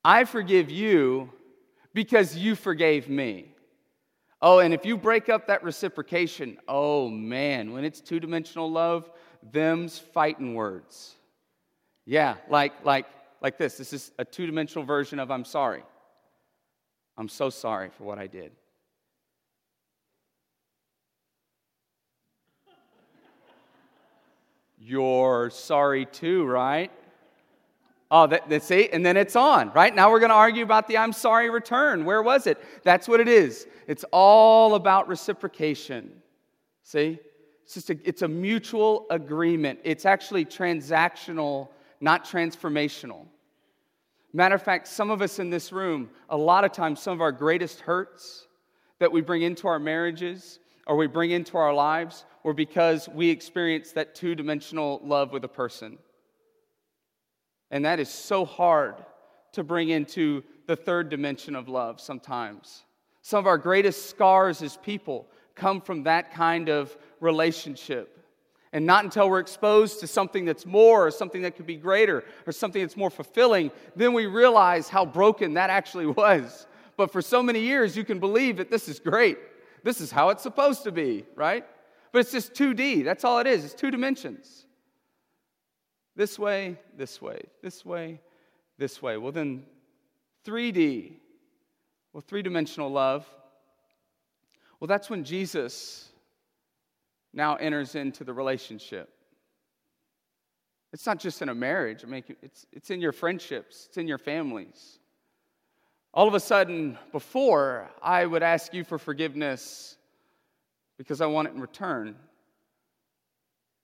I 0.04 0.26
forgive 0.26 0.70
you 0.70 1.32
because 1.94 2.36
you 2.36 2.56
forgave 2.56 3.10
me. 3.10 3.54
Oh, 4.42 4.60
and 4.60 4.74
if 4.74 4.86
you 4.86 4.98
break 4.98 5.30
up 5.30 5.48
that 5.48 5.64
reciprocation, 5.64 6.58
oh 6.68 7.08
man, 7.10 7.72
when 7.74 7.84
it's 7.84 8.02
two 8.02 8.20
dimensional 8.20 8.72
love, 8.72 9.10
them's 9.52 10.00
fighting 10.00 10.56
words. 10.56 11.16
Yeah, 12.06 12.38
like, 12.50 12.74
like, 12.84 13.06
like 13.42 13.58
this. 13.58 13.78
This 13.78 13.94
is 13.94 14.12
a 14.18 14.26
two 14.26 14.48
dimensional 14.48 14.84
version 14.84 15.20
of 15.20 15.30
I'm 15.30 15.46
sorry. 15.46 15.84
I'm 17.18 17.30
so 17.30 17.52
sorry 17.52 17.90
for 17.90 18.04
what 18.04 18.18
I 18.18 18.26
did. 18.26 18.52
You're 24.84 25.52
sorry 25.52 26.08
too, 26.08 26.44
right? 26.44 26.92
Oh, 28.10 28.26
that, 28.28 28.50
that's 28.50 28.72
it. 28.72 28.92
And 28.94 29.06
then 29.06 29.16
it's 29.16 29.36
on, 29.36 29.72
right? 29.74 29.94
Now 29.94 30.12
we're 30.12 30.20
going 30.20 30.32
to 30.32 30.36
argue 30.36 30.64
about 30.64 30.88
the 30.88 30.98
I'm 30.98 31.14
sorry 31.14 31.52
return. 31.52 32.04
Where 32.04 32.24
was 32.24 32.48
it? 32.48 32.58
That's 32.84 33.08
what 33.08 33.20
it 33.20 33.28
is. 33.28 33.68
It's 33.88 34.04
all 34.12 34.74
about 34.74 35.08
reciprocation. 35.08 36.12
See? 36.84 37.20
It's 37.64 37.76
just 37.76 37.92
a, 37.92 37.98
it's 38.04 38.24
a 38.24 38.28
mutual 38.28 39.06
agreement. 39.12 39.80
It's 39.84 40.06
actually 40.06 40.46
transactional, 40.46 41.70
not 42.02 42.26
transformational. 42.26 43.28
Matter 44.34 44.56
of 44.56 44.64
fact, 44.64 44.88
some 44.88 45.12
of 45.12 45.22
us 45.22 45.38
in 45.38 45.52
this 45.52 45.72
room, 45.72 46.10
a 46.30 46.38
lot 46.38 46.66
of 46.66 46.72
times, 46.72 47.00
some 47.02 47.14
of 47.14 47.22
our 47.22 47.32
greatest 47.32 47.82
hurts 47.82 48.48
that 48.98 49.12
we 49.12 49.22
bring 49.22 49.44
into 49.44 49.68
our 49.68 49.80
marriages 49.80 50.60
or 50.88 50.98
we 50.98 51.06
bring 51.06 51.32
into 51.32 51.56
our 51.56 51.74
lives 51.74 52.26
were 52.44 52.54
because 52.54 53.08
we 53.10 53.30
experience 53.30 53.92
that 53.92 54.16
two 54.16 54.36
dimensional 54.36 55.02
love 55.04 55.32
with 55.32 55.44
a 55.44 55.50
person. 55.50 55.98
And 57.70 57.86
that 57.86 58.00
is 58.00 58.10
so 58.10 58.46
hard 58.46 58.96
to 59.54 59.64
bring 59.64 59.90
into 59.90 60.44
the 60.68 60.76
third 60.76 61.10
dimension 61.10 61.56
of 61.56 61.68
love 61.68 62.00
sometimes. 62.00 62.84
Some 63.22 63.40
of 63.40 63.48
our 63.48 63.58
greatest 63.58 64.10
scars 64.10 64.62
as 64.62 64.78
people 64.78 65.28
come 65.56 65.82
from 65.82 66.04
that 66.04 66.34
kind 66.34 66.70
of 66.70 66.96
relationship. 67.20 68.18
And 68.74 68.86
not 68.86 69.04
until 69.04 69.30
we're 69.30 69.40
exposed 69.40 70.00
to 70.00 70.08
something 70.08 70.46
that's 70.46 70.66
more, 70.66 71.06
or 71.06 71.12
something 71.12 71.42
that 71.42 71.58
could 71.58 71.68
be 71.68 71.76
greater, 71.76 72.24
or 72.48 72.54
something 72.54 72.82
that's 72.82 72.96
more 72.96 73.10
fulfilling, 73.10 73.70
then 73.96 74.14
we 74.14 74.28
realize 74.28 74.88
how 74.88 75.06
broken 75.06 75.56
that 75.56 75.70
actually 75.70 76.06
was. 76.24 76.68
But 76.96 77.12
for 77.12 77.22
so 77.22 77.44
many 77.44 77.60
years, 77.60 77.98
you 77.98 78.06
can 78.06 78.20
believe 78.20 78.58
that 78.58 78.72
this 78.72 78.88
is 78.88 79.00
great. 79.00 79.38
This 79.84 80.00
is 80.00 80.12
how 80.12 80.30
it's 80.30 80.44
supposed 80.44 80.84
to 80.84 80.92
be, 80.92 81.26
right? 81.36 81.66
But 82.12 82.20
it's 82.20 82.32
just 82.32 82.54
2D. 82.54 83.04
That's 83.04 83.24
all 83.24 83.40
it 83.40 83.48
is. 83.48 83.64
It's 83.64 83.74
two 83.74 83.92
dimensions. 83.92 84.66
This 86.16 86.38
way, 86.38 86.78
this 86.98 87.22
way, 87.22 87.42
this 87.62 87.86
way, 87.86 88.20
this 88.78 89.02
way. 89.02 89.18
Well, 89.18 89.32
then 89.32 89.64
3D, 90.46 91.14
well, 92.12 92.22
three 92.22 92.42
dimensional 92.42 92.92
love. 92.92 93.26
Well, 94.80 94.88
that's 94.88 95.10
when 95.10 95.24
Jesus 95.24 96.10
now 97.34 97.56
enters 97.56 97.96
into 97.96 98.24
the 98.24 98.34
relationship. 98.34 99.10
It's 100.92 101.06
not 101.06 101.20
just 101.20 101.42
in 101.42 101.48
a 101.48 101.56
marriage, 101.56 102.04
I 102.04 102.08
mean, 102.08 102.24
it's, 102.42 102.66
it's 102.74 102.90
in 102.90 103.00
your 103.00 103.14
friendships, 103.14 103.86
it's 103.88 103.98
in 103.98 104.08
your 104.08 104.18
families. 104.18 105.00
All 106.14 106.28
of 106.28 106.34
a 106.34 106.40
sudden, 106.42 106.98
before, 107.14 107.90
I 108.02 108.26
would 108.26 108.44
ask 108.44 108.74
you 108.74 108.84
for 108.84 108.98
forgiveness 108.98 109.96
because 111.02 111.20
I 111.20 111.26
want 111.26 111.48
it 111.48 111.56
in 111.56 111.60
return. 111.60 112.16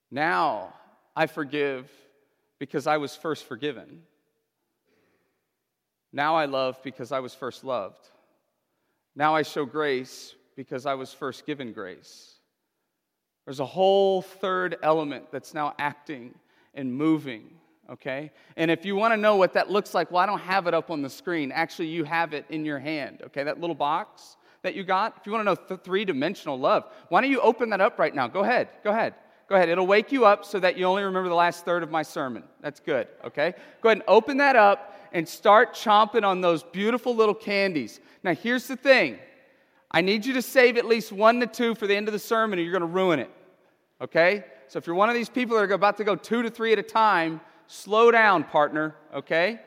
Now, 0.08 0.72
I 1.16 1.26
forgive 1.26 1.90
because 2.60 2.86
I 2.86 2.98
was 2.98 3.16
first 3.16 3.44
forgiven. 3.46 4.02
Now 6.12 6.36
I 6.36 6.44
love 6.44 6.80
because 6.84 7.10
I 7.10 7.18
was 7.18 7.34
first 7.34 7.64
loved. 7.64 8.06
Now 9.16 9.34
I 9.34 9.42
show 9.42 9.64
grace 9.64 10.36
because 10.54 10.86
I 10.86 10.94
was 10.94 11.12
first 11.12 11.44
given 11.44 11.72
grace. 11.72 12.34
There's 13.46 13.58
a 13.58 13.66
whole 13.66 14.22
third 14.22 14.76
element 14.84 15.32
that's 15.32 15.54
now 15.54 15.74
acting 15.76 16.36
and 16.74 16.94
moving, 16.94 17.50
okay? 17.90 18.30
And 18.56 18.70
if 18.70 18.84
you 18.84 18.94
want 18.94 19.12
to 19.12 19.16
know 19.16 19.34
what 19.34 19.54
that 19.54 19.72
looks 19.72 19.92
like, 19.92 20.12
well, 20.12 20.22
I 20.22 20.26
don't 20.26 20.38
have 20.38 20.68
it 20.68 20.74
up 20.74 20.88
on 20.88 21.02
the 21.02 21.10
screen. 21.10 21.50
Actually, 21.50 21.88
you 21.88 22.04
have 22.04 22.32
it 22.32 22.44
in 22.48 22.64
your 22.64 22.78
hand, 22.78 23.22
okay? 23.24 23.42
That 23.42 23.60
little 23.60 23.74
box 23.74 24.36
that 24.62 24.74
you 24.74 24.84
got. 24.84 25.16
If 25.18 25.26
you 25.26 25.32
want 25.32 25.42
to 25.42 25.44
know 25.44 25.54
th- 25.54 25.80
three 25.80 26.04
dimensional 26.04 26.58
love, 26.58 26.84
why 27.08 27.20
don't 27.20 27.30
you 27.30 27.40
open 27.40 27.70
that 27.70 27.80
up 27.80 27.98
right 27.98 28.14
now? 28.14 28.28
Go 28.28 28.40
ahead, 28.40 28.68
go 28.84 28.90
ahead. 28.90 29.14
Go 29.48 29.54
ahead. 29.54 29.70
It'll 29.70 29.86
wake 29.86 30.12
you 30.12 30.26
up 30.26 30.44
so 30.44 30.60
that 30.60 30.76
you 30.76 30.84
only 30.84 31.02
remember 31.02 31.30
the 31.30 31.34
last 31.34 31.64
third 31.64 31.82
of 31.82 31.90
my 31.90 32.02
sermon. 32.02 32.44
That's 32.60 32.80
good, 32.80 33.08
okay? 33.24 33.54
Go 33.80 33.88
ahead 33.88 33.98
and 33.98 34.04
open 34.06 34.36
that 34.36 34.56
up 34.56 34.94
and 35.10 35.26
start 35.26 35.72
chomping 35.74 36.22
on 36.22 36.42
those 36.42 36.62
beautiful 36.62 37.16
little 37.16 37.34
candies. 37.34 37.98
Now, 38.22 38.34
here's 38.34 38.68
the 38.68 38.76
thing 38.76 39.18
I 39.90 40.02
need 40.02 40.26
you 40.26 40.34
to 40.34 40.42
save 40.42 40.76
at 40.76 40.84
least 40.84 41.12
one 41.12 41.40
to 41.40 41.46
two 41.46 41.74
for 41.74 41.86
the 41.86 41.96
end 41.96 42.08
of 42.08 42.12
the 42.12 42.18
sermon, 42.18 42.58
or 42.58 42.62
you're 42.62 42.72
going 42.72 42.82
to 42.82 42.86
ruin 42.86 43.20
it, 43.20 43.30
okay? 44.02 44.44
So 44.68 44.76
if 44.76 44.86
you're 44.86 44.96
one 44.96 45.08
of 45.08 45.14
these 45.14 45.30
people 45.30 45.56
that 45.56 45.70
are 45.70 45.74
about 45.74 45.96
to 45.96 46.04
go 46.04 46.14
two 46.14 46.42
to 46.42 46.50
three 46.50 46.74
at 46.74 46.78
a 46.78 46.82
time, 46.82 47.40
slow 47.68 48.10
down, 48.10 48.44
partner, 48.44 48.96
okay? 49.14 49.60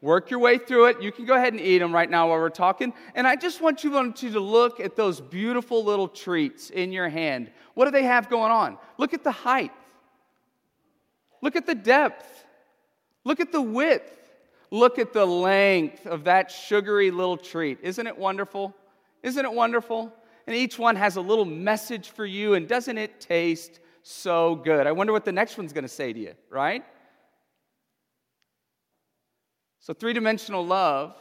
Work 0.00 0.30
your 0.30 0.38
way 0.38 0.58
through 0.58 0.86
it. 0.86 1.02
You 1.02 1.10
can 1.10 1.24
go 1.24 1.34
ahead 1.34 1.52
and 1.52 1.60
eat 1.60 1.78
them 1.78 1.92
right 1.92 2.08
now 2.08 2.28
while 2.28 2.38
we're 2.38 2.50
talking. 2.50 2.92
And 3.14 3.26
I 3.26 3.34
just 3.34 3.60
want 3.60 3.82
you, 3.82 3.90
to 4.12 4.40
look 4.40 4.78
at 4.78 4.94
those 4.94 5.20
beautiful 5.20 5.84
little 5.84 6.06
treats 6.06 6.70
in 6.70 6.92
your 6.92 7.08
hand. 7.08 7.50
What 7.74 7.86
do 7.86 7.90
they 7.90 8.04
have 8.04 8.30
going 8.30 8.52
on? 8.52 8.78
Look 8.96 9.12
at 9.12 9.24
the 9.24 9.32
height. 9.32 9.72
Look 11.42 11.56
at 11.56 11.66
the 11.66 11.74
depth. 11.74 12.44
Look 13.24 13.40
at 13.40 13.50
the 13.50 13.60
width. 13.60 14.14
Look 14.70 14.98
at 14.98 15.12
the 15.12 15.26
length 15.26 16.06
of 16.06 16.24
that 16.24 16.50
sugary 16.50 17.10
little 17.10 17.36
treat. 17.36 17.78
Isn't 17.82 18.06
it 18.06 18.16
wonderful? 18.16 18.74
Isn't 19.22 19.44
it 19.44 19.52
wonderful? 19.52 20.12
And 20.46 20.54
each 20.54 20.78
one 20.78 20.96
has 20.96 21.16
a 21.16 21.20
little 21.20 21.44
message 21.44 22.10
for 22.10 22.24
you, 22.24 22.54
and 22.54 22.68
doesn't 22.68 22.96
it 22.96 23.20
taste 23.20 23.80
so 24.02 24.54
good? 24.54 24.86
I 24.86 24.92
wonder 24.92 25.12
what 25.12 25.24
the 25.24 25.32
next 25.32 25.58
one's 25.58 25.72
going 25.72 25.84
to 25.84 25.88
say 25.88 26.12
to 26.12 26.18
you, 26.18 26.34
right? 26.50 26.84
So, 29.80 29.94
three 29.94 30.12
dimensional 30.12 30.64
love 30.64 31.14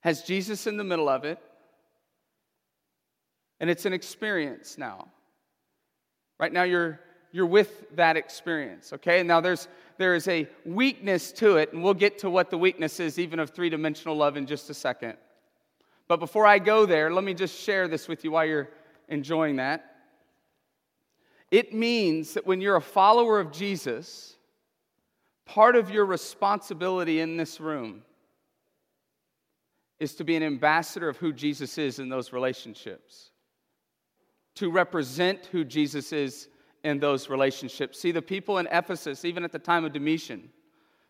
has 0.00 0.22
Jesus 0.22 0.66
in 0.66 0.76
the 0.76 0.84
middle 0.84 1.08
of 1.08 1.24
it, 1.24 1.38
and 3.60 3.70
it's 3.70 3.86
an 3.86 3.92
experience 3.92 4.76
now. 4.76 5.08
Right 6.38 6.52
now, 6.52 6.64
you're, 6.64 7.00
you're 7.32 7.46
with 7.46 7.84
that 7.96 8.16
experience, 8.16 8.92
okay? 8.92 9.22
Now 9.22 9.40
there's, 9.40 9.68
there 9.98 10.14
is 10.14 10.28
a 10.28 10.48
weakness 10.64 11.32
to 11.32 11.56
it, 11.56 11.72
and 11.72 11.82
we'll 11.82 11.94
get 11.94 12.18
to 12.18 12.30
what 12.30 12.50
the 12.50 12.58
weakness 12.58 13.00
is, 13.00 13.18
even 13.18 13.38
of 13.38 13.50
three 13.50 13.70
dimensional 13.70 14.16
love, 14.16 14.36
in 14.36 14.46
just 14.46 14.68
a 14.68 14.74
second. 14.74 15.16
But 16.06 16.20
before 16.20 16.46
I 16.46 16.58
go 16.58 16.86
there, 16.86 17.10
let 17.10 17.24
me 17.24 17.32
just 17.34 17.58
share 17.58 17.88
this 17.88 18.08
with 18.08 18.24
you 18.24 18.32
while 18.32 18.44
you're 18.44 18.68
enjoying 19.08 19.56
that. 19.56 19.94
It 21.50 21.72
means 21.72 22.34
that 22.34 22.46
when 22.46 22.60
you're 22.60 22.76
a 22.76 22.82
follower 22.82 23.38
of 23.40 23.52
Jesus, 23.52 24.33
Part 25.46 25.76
of 25.76 25.90
your 25.90 26.06
responsibility 26.06 27.20
in 27.20 27.36
this 27.36 27.60
room 27.60 28.02
is 30.00 30.14
to 30.16 30.24
be 30.24 30.36
an 30.36 30.42
ambassador 30.42 31.08
of 31.08 31.16
who 31.16 31.32
Jesus 31.32 31.78
is 31.78 31.98
in 31.98 32.08
those 32.08 32.32
relationships, 32.32 33.30
to 34.56 34.70
represent 34.70 35.46
who 35.46 35.64
Jesus 35.64 36.12
is 36.12 36.48
in 36.82 36.98
those 36.98 37.28
relationships. 37.28 37.98
See, 38.00 38.12
the 38.12 38.22
people 38.22 38.58
in 38.58 38.68
Ephesus, 38.70 39.24
even 39.24 39.44
at 39.44 39.52
the 39.52 39.58
time 39.58 39.84
of 39.84 39.92
Domitian, 39.92 40.50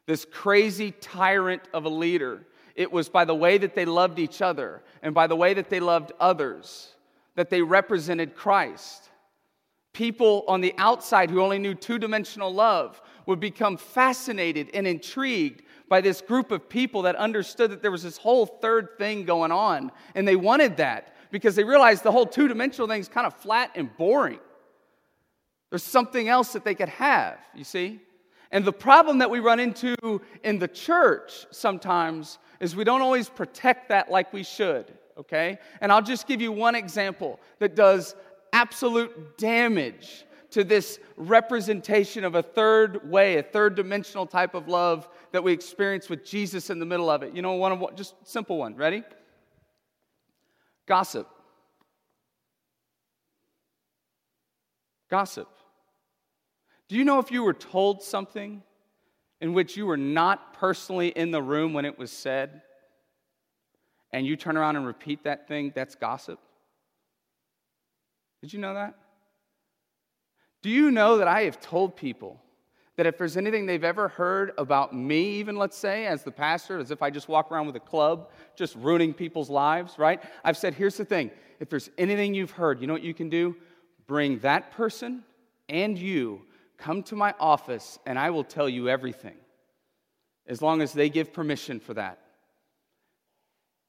this 0.06 0.26
crazy 0.30 0.90
tyrant 0.90 1.62
of 1.72 1.84
a 1.84 1.88
leader, 1.88 2.46
it 2.74 2.92
was 2.92 3.08
by 3.08 3.24
the 3.24 3.34
way 3.34 3.56
that 3.58 3.74
they 3.74 3.84
loved 3.84 4.18
each 4.18 4.42
other 4.42 4.82
and 5.02 5.14
by 5.14 5.26
the 5.26 5.36
way 5.36 5.54
that 5.54 5.70
they 5.70 5.80
loved 5.80 6.12
others 6.20 6.94
that 7.34 7.50
they 7.50 7.62
represented 7.62 8.34
Christ. 8.34 9.10
People 9.92 10.44
on 10.48 10.60
the 10.60 10.74
outside 10.78 11.30
who 11.30 11.40
only 11.40 11.58
knew 11.58 11.74
two 11.74 11.98
dimensional 11.98 12.52
love 12.52 13.00
would 13.26 13.40
become 13.40 13.76
fascinated 13.76 14.70
and 14.74 14.86
intrigued 14.86 15.62
by 15.88 16.00
this 16.00 16.20
group 16.20 16.50
of 16.50 16.68
people 16.68 17.02
that 17.02 17.16
understood 17.16 17.70
that 17.70 17.82
there 17.82 17.90
was 17.90 18.02
this 18.02 18.16
whole 18.16 18.46
third 18.46 18.90
thing 18.98 19.24
going 19.24 19.52
on. 19.52 19.90
And 20.14 20.26
they 20.26 20.36
wanted 20.36 20.76
that 20.78 21.14
because 21.30 21.56
they 21.56 21.64
realized 21.64 22.02
the 22.02 22.12
whole 22.12 22.26
two 22.26 22.48
dimensional 22.48 22.88
thing 22.88 23.00
is 23.00 23.08
kind 23.08 23.26
of 23.26 23.34
flat 23.34 23.70
and 23.74 23.94
boring. 23.96 24.40
There's 25.70 25.82
something 25.82 26.28
else 26.28 26.52
that 26.52 26.64
they 26.64 26.74
could 26.74 26.88
have, 26.88 27.38
you 27.54 27.64
see? 27.64 28.00
And 28.52 28.64
the 28.64 28.72
problem 28.72 29.18
that 29.18 29.30
we 29.30 29.40
run 29.40 29.58
into 29.58 29.96
in 30.44 30.58
the 30.58 30.68
church 30.68 31.46
sometimes 31.50 32.38
is 32.60 32.76
we 32.76 32.84
don't 32.84 33.02
always 33.02 33.28
protect 33.28 33.88
that 33.88 34.10
like 34.10 34.32
we 34.32 34.44
should, 34.44 34.92
okay? 35.18 35.58
And 35.80 35.90
I'll 35.90 36.02
just 36.02 36.28
give 36.28 36.40
you 36.40 36.52
one 36.52 36.76
example 36.76 37.40
that 37.58 37.74
does 37.74 38.14
absolute 38.52 39.36
damage 39.36 40.24
to 40.54 40.62
this 40.62 41.00
representation 41.16 42.22
of 42.22 42.36
a 42.36 42.42
third 42.42 43.10
way, 43.10 43.38
a 43.38 43.42
third 43.42 43.74
dimensional 43.74 44.24
type 44.24 44.54
of 44.54 44.68
love 44.68 45.08
that 45.32 45.42
we 45.42 45.52
experience 45.52 46.08
with 46.08 46.24
Jesus 46.24 46.70
in 46.70 46.78
the 46.78 46.86
middle 46.86 47.10
of 47.10 47.24
it. 47.24 47.34
You 47.34 47.42
know, 47.42 47.54
one 47.54 47.72
of 47.72 47.96
just 47.96 48.14
simple 48.22 48.56
one. 48.56 48.76
Ready? 48.76 49.02
Gossip. 50.86 51.28
Gossip. 55.10 55.48
Do 56.88 56.94
you 56.94 57.04
know 57.04 57.18
if 57.18 57.32
you 57.32 57.42
were 57.42 57.52
told 57.52 58.04
something 58.04 58.62
in 59.40 59.54
which 59.54 59.76
you 59.76 59.86
were 59.86 59.96
not 59.96 60.54
personally 60.54 61.08
in 61.08 61.32
the 61.32 61.42
room 61.42 61.72
when 61.72 61.84
it 61.84 61.98
was 61.98 62.12
said, 62.12 62.62
and 64.12 64.24
you 64.24 64.36
turn 64.36 64.56
around 64.56 64.76
and 64.76 64.86
repeat 64.86 65.24
that 65.24 65.48
thing, 65.48 65.72
that's 65.74 65.96
gossip? 65.96 66.38
Did 68.40 68.52
you 68.52 68.60
know 68.60 68.74
that? 68.74 68.94
Do 70.64 70.70
you 70.70 70.90
know 70.90 71.18
that 71.18 71.28
I 71.28 71.42
have 71.42 71.60
told 71.60 71.94
people 71.94 72.40
that 72.96 73.04
if 73.04 73.18
there's 73.18 73.36
anything 73.36 73.66
they've 73.66 73.84
ever 73.84 74.08
heard 74.08 74.52
about 74.56 74.94
me, 74.94 75.34
even 75.34 75.56
let's 75.56 75.76
say, 75.76 76.06
as 76.06 76.22
the 76.22 76.30
pastor, 76.30 76.78
as 76.78 76.90
if 76.90 77.02
I 77.02 77.10
just 77.10 77.28
walk 77.28 77.52
around 77.52 77.66
with 77.66 77.76
a 77.76 77.80
club, 77.80 78.30
just 78.56 78.74
ruining 78.76 79.12
people's 79.12 79.50
lives, 79.50 79.98
right? 79.98 80.22
I've 80.42 80.56
said, 80.56 80.72
here's 80.72 80.96
the 80.96 81.04
thing 81.04 81.30
if 81.60 81.68
there's 81.68 81.90
anything 81.98 82.32
you've 82.32 82.52
heard, 82.52 82.80
you 82.80 82.86
know 82.86 82.94
what 82.94 83.02
you 83.02 83.12
can 83.12 83.28
do? 83.28 83.54
Bring 84.06 84.38
that 84.38 84.70
person 84.70 85.22
and 85.68 85.98
you, 85.98 86.40
come 86.78 87.02
to 87.02 87.14
my 87.14 87.34
office 87.38 87.98
and 88.06 88.18
I 88.18 88.30
will 88.30 88.42
tell 88.42 88.66
you 88.66 88.88
everything, 88.88 89.36
as 90.46 90.62
long 90.62 90.80
as 90.80 90.94
they 90.94 91.10
give 91.10 91.30
permission 91.30 91.78
for 91.78 91.92
that. 91.92 92.20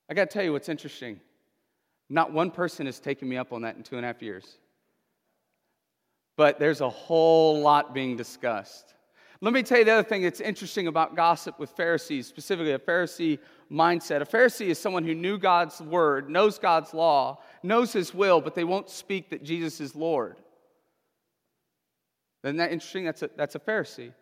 I 0.09 0.13
got 0.13 0.29
to 0.29 0.33
tell 0.33 0.43
you 0.43 0.51
what's 0.51 0.67
interesting. 0.67 1.21
Not 2.09 2.33
one 2.33 2.51
person 2.51 2.85
has 2.85 2.99
taken 2.99 3.29
me 3.29 3.37
up 3.37 3.53
on 3.53 3.61
that 3.61 3.77
in 3.77 3.83
two 3.83 3.95
and 3.95 4.03
a 4.03 4.09
half 4.09 4.21
years. 4.21 4.57
But 6.37 6.59
there's 6.59 6.81
a 6.81 6.89
whole 6.89 7.61
lot 7.61 7.93
being 7.93 8.17
discussed. 8.17 8.93
Let 9.41 9.53
me 9.53 9.63
tell 9.63 9.79
you 9.79 9.85
the 9.85 9.91
other 9.91 10.07
thing 10.07 10.23
that's 10.23 10.39
interesting 10.39 10.87
about 10.87 11.15
gossip 11.15 11.59
with 11.59 11.69
Pharisees, 11.71 12.25
specifically 12.25 12.71
a 12.71 12.79
Pharisee 12.79 13.37
mindset. 13.71 14.21
A 14.21 14.25
Pharisee 14.25 14.67
is 14.67 14.79
someone 14.79 15.03
who 15.03 15.13
knew 15.13 15.37
God's 15.37 15.79
word, 15.81 16.29
knows 16.29 16.57
God's 16.57 16.93
law, 16.93 17.39
knows 17.61 17.93
his 17.93 18.13
will, 18.13 18.41
but 18.41 18.55
they 18.55 18.63
won't 18.63 18.89
speak 18.89 19.29
that 19.29 19.43
Jesus 19.43 19.81
is 19.81 19.95
Lord. 19.95 20.37
Isn't 22.43 22.57
that 22.57 22.71
interesting? 22.71 23.05
That's 23.05 23.23
a, 23.23 23.29
that's 23.35 23.55
a 23.55 23.59
Pharisee. 23.59 24.13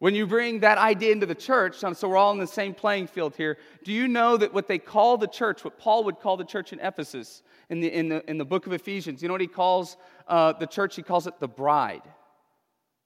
When 0.00 0.16
you 0.16 0.26
bring 0.26 0.60
that 0.60 0.78
idea 0.78 1.12
into 1.12 1.26
the 1.26 1.34
church, 1.34 1.76
so 1.76 2.08
we're 2.08 2.16
all 2.16 2.32
in 2.32 2.38
the 2.38 2.46
same 2.46 2.74
playing 2.74 3.06
field 3.06 3.36
here, 3.36 3.56
do 3.84 3.92
you 3.92 4.08
know 4.08 4.36
that 4.36 4.52
what 4.52 4.66
they 4.66 4.78
call 4.78 5.16
the 5.16 5.28
church, 5.28 5.62
what 5.62 5.78
Paul 5.78 6.02
would 6.04 6.18
call 6.18 6.36
the 6.36 6.44
church 6.44 6.72
in 6.72 6.80
Ephesus, 6.80 7.44
in 7.70 7.78
the, 7.78 7.86
in 7.86 8.08
the, 8.08 8.28
in 8.28 8.36
the 8.36 8.44
book 8.44 8.66
of 8.66 8.72
Ephesians, 8.72 9.22
you 9.22 9.28
know 9.28 9.34
what 9.34 9.40
he 9.40 9.46
calls 9.46 9.96
uh, 10.32 10.54
the 10.54 10.66
church? 10.66 10.96
He 10.96 11.02
calls 11.02 11.26
it 11.26 11.38
the 11.38 11.46
bride. 11.46 12.02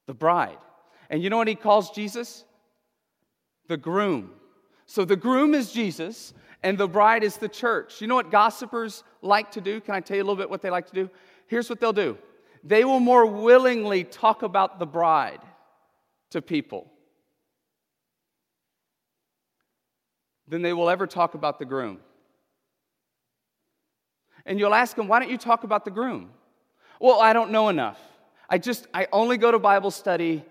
The 0.07 0.13
bride. 0.13 0.57
And 1.09 1.21
you 1.21 1.29
know 1.29 1.37
what 1.37 1.49
he 1.49 1.55
calls 1.55 1.91
Jesus? 1.91 2.45
The 3.67 3.75
groom. 3.75 4.31
So 4.85 5.03
the 5.03 5.17
groom 5.17 5.53
is 5.53 5.73
Jesus, 5.73 6.33
and 6.63 6.77
the 6.77 6.87
bride 6.87 7.25
is 7.25 7.35
the 7.35 7.49
church. 7.49 7.99
You 7.99 8.07
know 8.07 8.15
what 8.15 8.31
gossipers 8.31 9.03
like 9.21 9.51
to 9.51 9.61
do? 9.61 9.81
Can 9.81 9.93
I 9.93 9.99
tell 9.99 10.15
you 10.15 10.23
a 10.23 10.25
little 10.25 10.37
bit 10.37 10.49
what 10.49 10.61
they 10.61 10.69
like 10.69 10.87
to 10.87 10.93
do? 10.93 11.09
Here's 11.47 11.69
what 11.69 11.81
they'll 11.81 11.93
do 11.93 12.17
they 12.63 12.85
will 12.85 13.01
more 13.01 13.25
willingly 13.25 14.05
talk 14.05 14.41
about 14.41 14.79
the 14.79 14.85
bride 14.85 15.41
to 16.31 16.41
people 16.41 16.89
than 20.47 20.61
they 20.61 20.71
will 20.71 20.89
ever 20.89 21.05
talk 21.05 21.33
about 21.33 21.59
the 21.59 21.65
groom. 21.65 21.99
And 24.45 24.59
you'll 24.59 24.73
ask 24.73 24.95
them, 24.95 25.09
why 25.09 25.19
don't 25.19 25.29
you 25.29 25.37
talk 25.37 25.65
about 25.65 25.83
the 25.83 25.91
groom? 25.91 26.29
Well, 26.99 27.19
I 27.19 27.33
don't 27.33 27.51
know 27.51 27.69
enough. 27.69 27.99
I 28.49 28.57
just, 28.57 28.87
I 28.93 29.07
only 29.11 29.37
go 29.37 29.51
to 29.51 29.59
Bible 29.59 29.91
study 29.91 30.43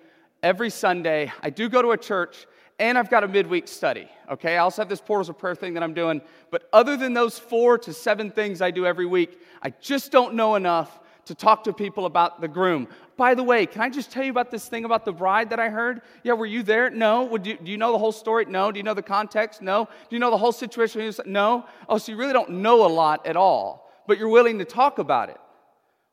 every 0.42 0.70
Sunday. 0.70 1.32
I 1.42 1.50
do 1.50 1.68
go 1.68 1.82
to 1.82 1.92
a 1.92 1.96
church, 1.96 2.46
and 2.78 2.96
I've 2.98 3.10
got 3.10 3.24
a 3.24 3.28
midweek 3.28 3.68
study. 3.68 4.08
Okay, 4.30 4.54
I 4.54 4.58
also 4.58 4.82
have 4.82 4.88
this 4.88 5.00
portals 5.00 5.28
of 5.28 5.38
prayer 5.38 5.54
thing 5.54 5.74
that 5.74 5.82
I'm 5.82 5.94
doing. 5.94 6.20
But 6.50 6.68
other 6.72 6.96
than 6.96 7.14
those 7.14 7.38
four 7.38 7.78
to 7.78 7.92
seven 7.92 8.30
things 8.30 8.60
I 8.60 8.70
do 8.70 8.86
every 8.86 9.06
week, 9.06 9.40
I 9.62 9.70
just 9.80 10.12
don't 10.12 10.34
know 10.34 10.54
enough 10.54 11.00
to 11.24 11.34
talk 11.34 11.64
to 11.64 11.72
people 11.72 12.06
about 12.06 12.40
the 12.40 12.48
groom. 12.48 12.86
By 13.16 13.34
the 13.34 13.42
way, 13.42 13.66
can 13.66 13.80
I 13.80 13.88
just 13.88 14.12
tell 14.12 14.22
you 14.22 14.30
about 14.30 14.50
this 14.50 14.68
thing 14.68 14.84
about 14.84 15.04
the 15.04 15.12
bride 15.12 15.50
that 15.50 15.58
I 15.58 15.70
heard? 15.70 16.02
Yeah, 16.22 16.34
were 16.34 16.46
you 16.46 16.62
there? 16.62 16.90
No. 16.90 17.24
Would 17.24 17.46
you, 17.46 17.56
do 17.56 17.70
you 17.70 17.78
know 17.78 17.92
the 17.92 17.98
whole 17.98 18.12
story? 18.12 18.44
No. 18.44 18.70
Do 18.70 18.78
you 18.78 18.84
know 18.84 18.94
the 18.94 19.02
context? 19.02 19.62
No. 19.62 19.86
Do 19.86 20.14
you 20.14 20.20
know 20.20 20.30
the 20.30 20.38
whole 20.38 20.52
situation? 20.52 21.12
No. 21.24 21.64
Oh, 21.88 21.98
so 21.98 22.12
you 22.12 22.18
really 22.18 22.32
don't 22.32 22.50
know 22.50 22.86
a 22.86 22.88
lot 22.88 23.26
at 23.26 23.36
all, 23.36 23.90
but 24.06 24.18
you're 24.18 24.28
willing 24.28 24.58
to 24.58 24.64
talk 24.64 24.98
about 24.98 25.30
it. 25.30 25.38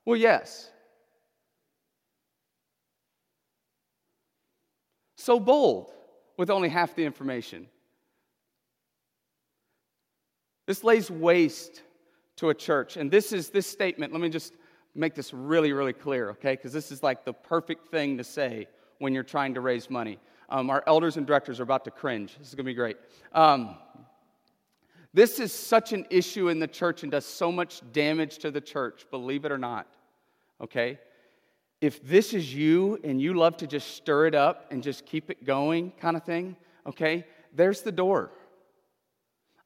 Well, 0.06 0.18
yes. 0.18 0.70
So 5.16 5.40
bold 5.40 5.92
with 6.38 6.50
only 6.50 6.70
half 6.70 6.96
the 6.96 7.06
information. 7.06 7.68
This 10.66 10.84
lays 10.84 11.10
waste 11.10 11.82
to 12.38 12.50
a 12.50 12.54
church. 12.54 12.98
And 12.98 13.10
this 13.10 13.32
is 13.32 13.50
this 13.50 13.68
statement. 13.68 14.12
Let 14.12 14.22
me 14.22 14.30
just 14.30 14.54
make 14.96 15.16
this 15.16 15.34
really, 15.34 15.74
really 15.74 15.94
clear, 15.94 16.30
okay? 16.32 16.54
Because 16.54 16.74
this 16.74 16.92
is 16.92 17.04
like 17.04 17.26
the 17.26 17.34
perfect 17.34 17.90
thing 17.90 18.18
to 18.18 18.24
say 18.24 18.68
when 19.00 19.14
you're 19.14 19.24
trying 19.24 19.54
to 19.54 19.62
raise 19.62 19.90
money. 19.90 20.20
Um, 20.50 20.70
our 20.70 20.84
elders 20.88 21.18
and 21.18 21.26
directors 21.26 21.60
are 21.60 21.64
about 21.64 21.84
to 21.86 21.92
cringe. 21.92 22.36
This 22.38 22.50
is 22.50 22.56
going 22.56 22.66
to 22.66 22.70
be 22.70 22.76
great. 22.76 22.98
Um, 23.34 23.78
this 25.14 25.40
is 25.40 25.54
such 25.54 25.94
an 25.94 26.06
issue 26.10 26.50
in 26.50 26.60
the 26.60 26.68
church 26.68 27.04
and 27.04 27.12
does 27.12 27.26
so 27.26 27.52
much 27.52 27.82
damage 27.92 28.40
to 28.40 28.52
the 28.52 28.62
church, 28.62 29.06
believe 29.12 29.46
it 29.46 29.52
or 29.52 29.58
not, 29.58 29.88
okay? 30.60 31.00
if 31.84 32.02
this 32.08 32.34
is 32.34 32.56
you 32.56 32.98
and 33.04 33.22
you 33.22 33.34
love 33.34 33.58
to 33.58 33.68
just 33.68 33.98
stir 33.98 34.28
it 34.28 34.34
up 34.34 34.68
and 34.72 34.82
just 34.82 35.06
keep 35.06 35.30
it 35.30 35.44
going, 35.44 35.92
kind 36.00 36.16
of 36.16 36.24
thing, 36.24 36.56
okay, 36.88 37.26
there's 37.54 37.82
the 37.82 37.92
door. 37.92 38.32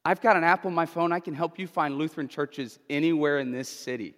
I've 0.04 0.20
got 0.20 0.36
an 0.36 0.42
app 0.42 0.66
on 0.66 0.74
my 0.74 0.84
phone. 0.84 1.12
I 1.12 1.20
can 1.20 1.32
help 1.32 1.60
you 1.60 1.68
find 1.68 1.96
Lutheran 1.96 2.26
churches 2.26 2.80
anywhere 2.90 3.38
in 3.38 3.52
this 3.52 3.68
city. 3.68 4.16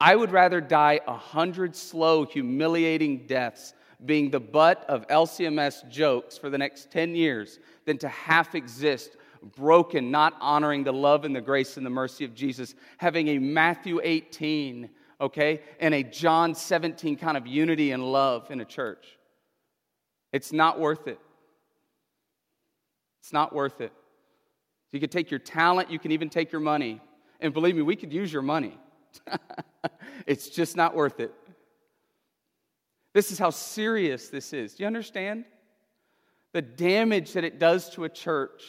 I 0.00 0.16
would 0.16 0.30
rather 0.30 0.62
die 0.62 1.00
a 1.06 1.14
hundred 1.14 1.76
slow, 1.76 2.24
humiliating 2.24 3.26
deaths 3.26 3.74
being 4.06 4.30
the 4.30 4.40
butt 4.40 4.86
of 4.88 5.06
LCMS 5.08 5.90
jokes 5.90 6.38
for 6.38 6.48
the 6.48 6.56
next 6.56 6.90
10 6.90 7.14
years 7.14 7.58
than 7.84 7.98
to 7.98 8.08
half 8.08 8.54
exist 8.54 9.18
broken, 9.56 10.10
not 10.10 10.34
honoring 10.40 10.84
the 10.84 10.92
love 10.92 11.24
and 11.24 11.34
the 11.34 11.40
grace 11.40 11.76
and 11.76 11.84
the 11.84 11.90
mercy 11.90 12.24
of 12.24 12.34
Jesus, 12.34 12.74
having 12.98 13.28
a 13.28 13.38
Matthew 13.38 14.00
18 14.02 14.90
okay, 15.20 15.60
and 15.78 15.94
a 15.94 16.02
John 16.02 16.54
17 16.54 17.16
kind 17.16 17.36
of 17.36 17.46
unity 17.46 17.92
and 17.92 18.02
love 18.02 18.50
in 18.50 18.60
a 18.60 18.64
church. 18.64 19.18
It's 20.32 20.52
not 20.52 20.80
worth 20.80 21.06
it. 21.06 21.20
It's 23.20 23.32
not 23.32 23.54
worth 23.54 23.80
it. 23.80 23.92
You 24.92 25.00
could 25.00 25.12
take 25.12 25.30
your 25.30 25.40
talent, 25.40 25.90
you 25.90 25.98
can 25.98 26.12
even 26.12 26.30
take 26.30 26.50
your 26.50 26.60
money. 26.60 27.00
And 27.40 27.52
believe 27.52 27.76
me, 27.76 27.82
we 27.82 27.96
could 27.96 28.12
use 28.12 28.32
your 28.32 28.42
money. 28.42 28.78
it's 30.26 30.48
just 30.48 30.76
not 30.76 30.94
worth 30.94 31.20
it. 31.20 31.32
This 33.12 33.30
is 33.30 33.38
how 33.38 33.50
serious 33.50 34.28
this 34.28 34.52
is. 34.52 34.74
Do 34.74 34.82
you 34.82 34.86
understand? 34.86 35.44
The 36.52 36.62
damage 36.62 37.32
that 37.32 37.44
it 37.44 37.58
does 37.58 37.90
to 37.90 38.04
a 38.04 38.08
church 38.08 38.62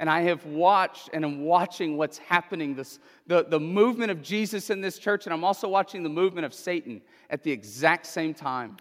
and 0.00 0.08
I 0.08 0.22
have 0.22 0.46
watched 0.46 1.10
and 1.12 1.26
am 1.26 1.42
watching 1.44 1.98
what's 1.98 2.16
happening, 2.16 2.74
this, 2.74 2.98
the, 3.26 3.44
the 3.44 3.60
movement 3.60 4.10
of 4.10 4.22
Jesus 4.22 4.70
in 4.70 4.80
this 4.80 4.98
church, 4.98 5.26
and 5.26 5.34
I'm 5.34 5.44
also 5.44 5.68
watching 5.68 6.02
the 6.02 6.08
movement 6.08 6.46
of 6.46 6.54
Satan 6.54 7.02
at 7.28 7.42
the 7.42 7.52
exact 7.52 8.06
same 8.06 8.32
time. 8.32 8.78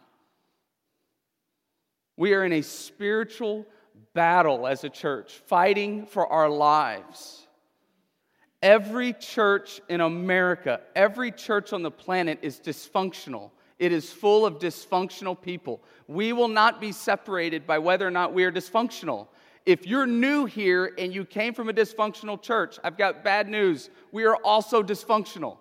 We 2.15 2.34
are 2.34 2.45
in 2.45 2.53
a 2.53 2.62
spiritual 2.62 3.65
battle 4.13 4.65
as 4.65 4.86
a 4.86 4.89
church, 4.89 5.34
fighting 5.45 6.05
for 6.05 6.25
our 6.25 6.49
lives. 6.49 7.45
Every 8.63 9.12
church 9.12 9.82
in 9.89 9.99
America, 9.99 10.79
every 10.95 11.34
church 11.34 11.73
on 11.73 11.84
the 11.84 11.91
planet 11.91 12.39
is 12.41 12.62
dysfunctional. 12.62 13.51
It 13.77 13.91
is 13.91 14.10
full 14.10 14.45
of 14.45 14.58
dysfunctional 14.58 15.39
people. 15.41 15.82
We 16.08 16.32
will 16.32 16.47
not 16.47 16.79
be 16.79 16.93
separated 16.93 17.67
by 17.67 17.79
whether 17.79 18.08
or 18.08 18.12
not 18.12 18.34
we 18.34 18.45
are 18.45 18.51
dysfunctional. 18.53 19.27
If 19.69 19.86
you're 19.86 20.08
new 20.08 20.45
here 20.45 20.95
and 20.97 21.13
you 21.13 21.23
came 21.23 21.53
from 21.53 21.69
a 21.69 21.73
dysfunctional 21.73 22.41
church, 22.41 22.79
I've 22.84 22.97
got 22.97 23.23
bad 23.23 23.47
news. 23.47 23.91
We 24.12 24.23
are 24.25 24.36
also 24.38 24.82
dysfunctional. 24.82 25.58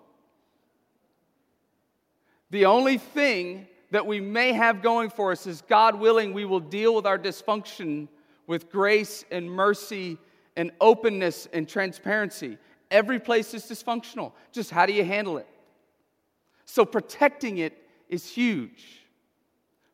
The 2.49 2.65
only 2.65 2.97
thing 2.97 3.67
that 3.91 4.07
we 4.07 4.19
may 4.19 4.51
have 4.53 4.81
going 4.81 5.11
for 5.11 5.31
us 5.31 5.45
is 5.45 5.61
God 5.61 5.93
willing, 5.93 6.33
we 6.33 6.43
will 6.43 6.59
deal 6.59 6.95
with 6.95 7.05
our 7.05 7.19
dysfunction 7.19 8.07
with 8.47 8.71
grace 8.71 9.25
and 9.29 9.47
mercy 9.47 10.17
and 10.55 10.71
openness 10.81 11.47
and 11.53 11.69
transparency. 11.69 12.57
Every 12.89 13.19
place 13.19 13.53
is 13.53 13.65
dysfunctional. 13.65 14.31
Just 14.51 14.71
how 14.71 14.87
do 14.87 14.93
you 14.93 15.05
handle 15.05 15.37
it? 15.37 15.47
So, 16.65 16.83
protecting 16.83 17.59
it 17.59 17.77
is 18.09 18.27
huge. 18.27 19.03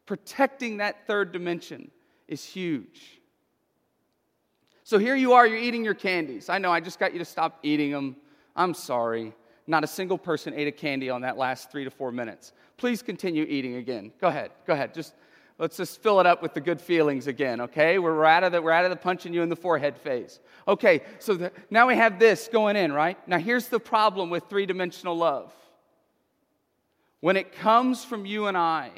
Protecting 0.05 0.77
that 0.77 1.05
third 1.05 1.33
dimension 1.33 1.91
is 2.29 2.45
huge. 2.45 3.14
So 4.85 4.99
here 4.99 5.15
you 5.15 5.33
are, 5.33 5.47
you're 5.47 5.57
eating 5.57 5.83
your 5.83 5.95
candies. 5.95 6.47
I 6.47 6.59
know, 6.59 6.71
I 6.71 6.79
just 6.79 6.99
got 6.99 7.11
you 7.11 7.17
to 7.17 7.25
stop 7.25 7.57
eating 7.63 7.89
them. 7.89 8.15
I'm 8.55 8.75
sorry. 8.75 9.33
Not 9.65 9.83
a 9.83 9.87
single 9.87 10.17
person 10.19 10.53
ate 10.53 10.67
a 10.67 10.71
candy 10.71 11.09
on 11.09 11.21
that 11.21 11.37
last 11.39 11.71
three 11.71 11.85
to 11.85 11.89
four 11.89 12.11
minutes. 12.11 12.53
Please 12.77 13.01
continue 13.01 13.45
eating 13.49 13.77
again. 13.77 14.11
Go 14.21 14.27
ahead, 14.27 14.51
go 14.67 14.73
ahead. 14.73 14.93
Just 14.93 15.15
let's 15.57 15.75
just 15.75 16.03
fill 16.03 16.19
it 16.19 16.27
up 16.27 16.43
with 16.43 16.53
the 16.53 16.61
good 16.61 16.79
feelings 16.79 17.25
again, 17.25 17.61
okay? 17.61 17.97
We're 17.97 18.25
out 18.25 18.43
of 18.43 18.51
the, 18.51 18.61
we're 18.61 18.73
out 18.73 18.85
of 18.85 18.91
the 18.91 18.95
punching 18.95 19.33
you 19.33 19.41
in 19.41 19.49
the 19.49 19.55
forehead 19.55 19.97
phase. 19.97 20.39
Okay, 20.67 21.01
so 21.17 21.33
the, 21.33 21.51
now 21.71 21.87
we 21.87 21.95
have 21.95 22.19
this 22.19 22.47
going 22.47 22.75
in, 22.75 22.93
right? 22.93 23.17
Now 23.27 23.39
here's 23.39 23.69
the 23.69 23.79
problem 23.79 24.29
with 24.29 24.43
three 24.51 24.67
dimensional 24.67 25.17
love. 25.17 25.51
When 27.21 27.37
it 27.37 27.53
comes 27.53 28.05
from 28.05 28.27
you 28.27 28.45
and 28.45 28.55
I, 28.55 28.91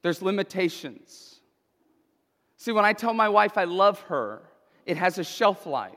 there's 0.00 0.22
limitations. 0.22 1.35
See, 2.56 2.72
when 2.72 2.84
I 2.84 2.92
tell 2.92 3.12
my 3.12 3.28
wife 3.28 3.58
I 3.58 3.64
love 3.64 4.00
her, 4.02 4.42
it 4.86 4.96
has 4.96 5.18
a 5.18 5.24
shelf 5.24 5.66
life. 5.66 5.92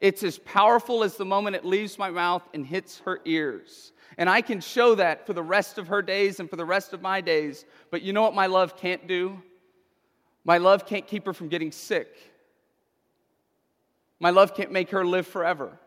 It's 0.00 0.22
as 0.24 0.38
powerful 0.38 1.04
as 1.04 1.16
the 1.16 1.24
moment 1.24 1.54
it 1.54 1.64
leaves 1.64 1.98
my 1.98 2.10
mouth 2.10 2.42
and 2.54 2.66
hits 2.66 3.00
her 3.00 3.20
ears. 3.24 3.92
And 4.18 4.28
I 4.28 4.40
can 4.40 4.60
show 4.60 4.96
that 4.96 5.26
for 5.26 5.32
the 5.32 5.42
rest 5.42 5.78
of 5.78 5.88
her 5.88 6.02
days 6.02 6.40
and 6.40 6.50
for 6.50 6.56
the 6.56 6.64
rest 6.64 6.92
of 6.92 7.02
my 7.02 7.20
days. 7.20 7.64
But 7.90 8.02
you 8.02 8.12
know 8.12 8.22
what 8.22 8.34
my 8.34 8.46
love 8.46 8.76
can't 8.76 9.06
do? 9.06 9.40
My 10.44 10.58
love 10.58 10.86
can't 10.86 11.06
keep 11.06 11.24
her 11.26 11.32
from 11.32 11.48
getting 11.48 11.70
sick. 11.70 12.08
My 14.18 14.30
love 14.30 14.54
can't 14.54 14.72
make 14.72 14.90
her 14.90 15.04
live 15.04 15.26
forever. 15.26 15.78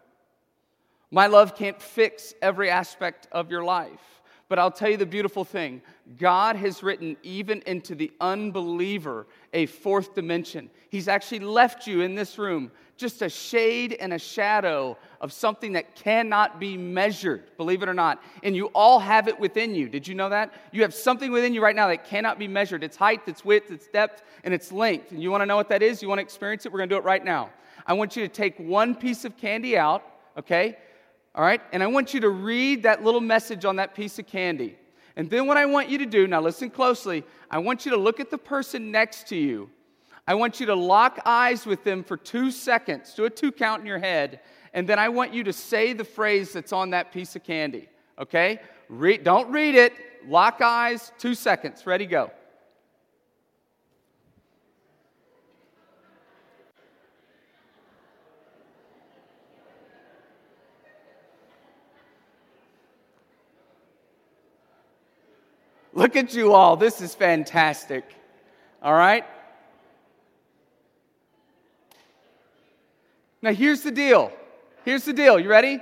My 1.12 1.28
love 1.28 1.56
can't 1.56 1.82
fix 1.82 2.34
every 2.42 2.70
aspect 2.70 3.28
of 3.32 3.52
your 3.52 3.64
life. 3.64 4.22
But 4.56 4.62
I'll 4.62 4.72
tell 4.72 4.89
you 4.89 4.96
the 4.96 5.06
beautiful 5.06 5.44
thing 5.44 5.82
God 6.18 6.56
has 6.56 6.82
written 6.82 7.18
even 7.24 7.62
into 7.65 7.94
the 7.94 8.10
unbeliever 8.22 9.28
a 9.52 9.65
fourth 9.65 10.15
dimension. 10.15 10.70
He's 10.89 11.10
actually 11.10 11.39
left 11.39 11.88
you 11.88 12.00
in 12.00 12.15
this 12.15 12.38
room 12.38 12.72
just 12.96 13.22
a 13.22 13.28
shade 13.28 13.98
and 14.00 14.13
a 14.13 14.18
shadow 14.18 14.98
of 15.20 15.34
something 15.34 15.74
that 15.74 15.94
cannot 15.94 16.58
be 16.58 16.78
measured, 16.78 17.44
believe 17.58 17.84
it 17.84 17.89
or 17.89 17.94
not. 17.94 18.24
And 18.44 18.56
you 18.56 18.68
all 18.68 18.98
have 19.00 19.28
it 19.28 19.38
within 19.38 19.76
you. 19.76 19.89
Did 19.89 20.08
you 20.08 20.15
know 20.15 20.30
that? 20.30 20.54
You 20.72 20.84
have 20.84 20.94
something 20.94 21.34
within 21.34 21.54
you 21.54 21.62
right 21.62 21.76
now 21.76 21.89
that 21.89 22.06
cannot 22.06 22.39
be 22.39 22.48
measured 22.48 22.82
its 22.82 22.96
height, 22.96 23.28
its 23.28 23.44
width, 23.44 23.72
its 23.72 23.88
depth, 23.88 24.24
and 24.46 24.54
its 24.54 24.72
length. 24.72 25.12
And 25.12 25.22
you 25.22 25.32
want 25.32 25.41
to 25.41 25.46
know 25.46 25.58
what 25.58 25.68
that 25.68 25.84
is? 25.84 26.02
You 26.02 26.08
want 26.08 26.20
to 26.20 26.24
experience 26.24 26.65
it? 26.65 26.72
We're 26.72 26.80
going 26.80 26.88
to 26.88 26.96
do 26.96 27.00
it 27.00 27.04
right 27.04 27.26
now. 27.26 27.50
I 27.86 27.91
want 27.91 28.15
you 28.15 28.26
to 28.26 28.34
take 28.34 28.58
one 28.58 28.96
piece 28.96 29.26
of 29.26 29.36
candy 29.36 29.78
out, 29.78 30.02
okay? 30.38 30.78
All 31.36 31.43
right? 31.43 31.62
And 31.74 31.84
I 31.84 31.88
want 31.88 32.13
you 32.13 32.21
to 32.21 32.30
read 32.30 32.84
that 32.84 33.04
little 33.04 33.21
message 33.21 33.65
on 33.65 33.76
that 33.76 33.93
piece 33.93 34.17
of 34.17 34.26
candy. 34.26 34.78
And 35.17 35.30
then 35.30 35.48
what 35.48 35.58
I 35.58 35.65
want 35.65 35.89
you 35.89 35.98
to 36.00 36.06
do, 36.06 36.28
now 36.28 36.41
listen 36.41 36.69
closely, 36.69 37.24
I 37.52 37.60
want 37.60 37.86
you 37.86 37.91
to 37.91 37.98
look 37.98 38.19
at 38.19 38.32
the 38.32 38.38
person 38.38 38.89
next 38.89 39.28
to 39.28 39.36
you. 39.36 39.69
I 40.28 40.34
want 40.34 40.60
you 40.60 40.65
to 40.67 40.76
lock 40.76 41.19
eyes 41.26 41.65
with 41.65 41.84
them 41.84 42.04
for 42.04 42.17
two 42.17 42.50
seconds. 42.52 43.13
Do 43.13 43.26
a 43.26 43.30
two 43.30 43.52
count 43.52 43.82
in 43.82 43.86
your 43.86 44.00
head. 44.00 44.39
And 44.74 44.89
then 44.89 44.98
I 44.98 45.10
want 45.10 45.34
you 45.34 45.43
to 45.43 45.54
say 45.54 45.93
the 45.93 46.04
phrase 46.04 46.54
that's 46.54 46.74
on 46.74 46.89
that 46.91 47.12
piece 47.12 47.36
of 47.36 47.43
candy. 47.43 47.89
Okay? 48.17 48.60
Don't 49.24 49.52
read 49.52 49.76
it. 49.76 49.93
Lock 50.28 50.62
eyes, 50.62 51.12
two 51.19 51.36
seconds. 51.36 51.86
Ready, 51.86 52.06
go. 52.06 52.32
Look 66.06 66.15
at 66.15 66.36
you 66.36 66.54
all. 66.54 66.78
This 66.78 67.02
is 67.02 67.15
fantastic. 67.15 68.04
All 68.80 68.94
right? 68.94 69.26
Now, 73.41 73.52
here's 73.52 73.82
the 73.82 73.89
deal. 73.89 74.32
Here's 74.84 75.04
the 75.04 75.13
deal. 75.13 75.39
You 75.39 75.50
ready? 75.50 75.80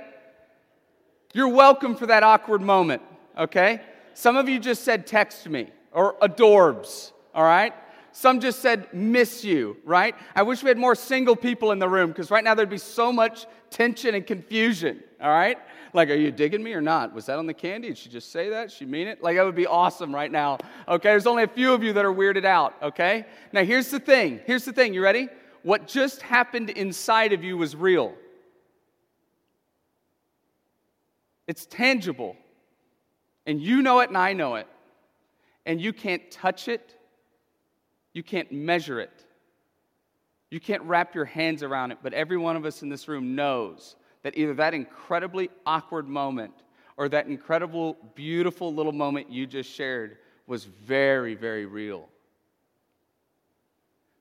You're 1.34 1.48
welcome 1.48 1.94
for 1.94 2.06
that 2.06 2.22
awkward 2.22 2.62
moment, 2.62 3.02
okay? 3.36 3.82
Some 4.14 4.38
of 4.38 4.48
you 4.48 4.58
just 4.58 4.82
said 4.82 5.06
text 5.06 5.46
me 5.46 5.68
or 5.92 6.14
adorbs, 6.22 7.12
all 7.34 7.44
right? 7.44 7.74
Some 8.16 8.38
just 8.38 8.60
said 8.60 8.94
miss 8.94 9.44
you, 9.44 9.76
right? 9.84 10.14
I 10.36 10.44
wish 10.44 10.62
we 10.62 10.68
had 10.68 10.78
more 10.78 10.94
single 10.94 11.34
people 11.34 11.72
in 11.72 11.80
the 11.80 11.88
room 11.88 12.10
because 12.10 12.30
right 12.30 12.44
now 12.44 12.54
there'd 12.54 12.70
be 12.70 12.78
so 12.78 13.10
much 13.10 13.46
tension 13.70 14.14
and 14.14 14.24
confusion, 14.24 15.02
all 15.20 15.30
right? 15.30 15.58
Like, 15.92 16.10
are 16.10 16.14
you 16.14 16.30
digging 16.30 16.62
me 16.62 16.74
or 16.74 16.80
not? 16.80 17.12
Was 17.12 17.26
that 17.26 17.40
on 17.40 17.46
the 17.46 17.54
candy? 17.54 17.88
Did 17.88 17.98
she 17.98 18.08
just 18.08 18.30
say 18.30 18.50
that? 18.50 18.70
She 18.70 18.84
mean 18.84 19.08
it? 19.08 19.20
Like, 19.20 19.36
that 19.36 19.44
would 19.44 19.56
be 19.56 19.66
awesome 19.66 20.14
right 20.14 20.30
now. 20.30 20.58
Okay, 20.86 21.08
there's 21.08 21.26
only 21.26 21.42
a 21.42 21.48
few 21.48 21.72
of 21.72 21.82
you 21.82 21.92
that 21.94 22.04
are 22.04 22.14
weirded 22.14 22.44
out, 22.44 22.76
okay? 22.80 23.26
Now, 23.52 23.64
here's 23.64 23.90
the 23.90 23.98
thing. 23.98 24.40
Here's 24.46 24.64
the 24.64 24.72
thing. 24.72 24.94
You 24.94 25.02
ready? 25.02 25.28
What 25.64 25.88
just 25.88 26.22
happened 26.22 26.70
inside 26.70 27.32
of 27.32 27.42
you 27.42 27.56
was 27.56 27.74
real, 27.74 28.14
it's 31.48 31.66
tangible. 31.66 32.36
And 33.44 33.60
you 33.60 33.82
know 33.82 33.98
it, 34.00 34.08
and 34.08 34.16
I 34.16 34.34
know 34.34 34.54
it. 34.54 34.68
And 35.66 35.80
you 35.80 35.92
can't 35.92 36.30
touch 36.30 36.68
it, 36.68 36.94
you 38.14 38.22
can't 38.22 38.50
measure 38.50 39.00
it. 39.00 39.24
You 40.50 40.60
can't 40.60 40.82
wrap 40.84 41.14
your 41.14 41.24
hands 41.24 41.62
around 41.62 41.90
it, 41.90 41.98
but 42.02 42.14
every 42.14 42.36
one 42.38 42.56
of 42.56 42.64
us 42.64 42.82
in 42.82 42.88
this 42.88 43.08
room 43.08 43.34
knows 43.34 43.96
that 44.22 44.38
either 44.38 44.54
that 44.54 44.72
incredibly 44.72 45.50
awkward 45.66 46.08
moment 46.08 46.54
or 46.96 47.08
that 47.08 47.26
incredible, 47.26 47.96
beautiful 48.14 48.72
little 48.72 48.92
moment 48.92 49.30
you 49.30 49.46
just 49.46 49.70
shared 49.70 50.16
was 50.46 50.64
very, 50.64 51.34
very 51.34 51.66
real. 51.66 52.08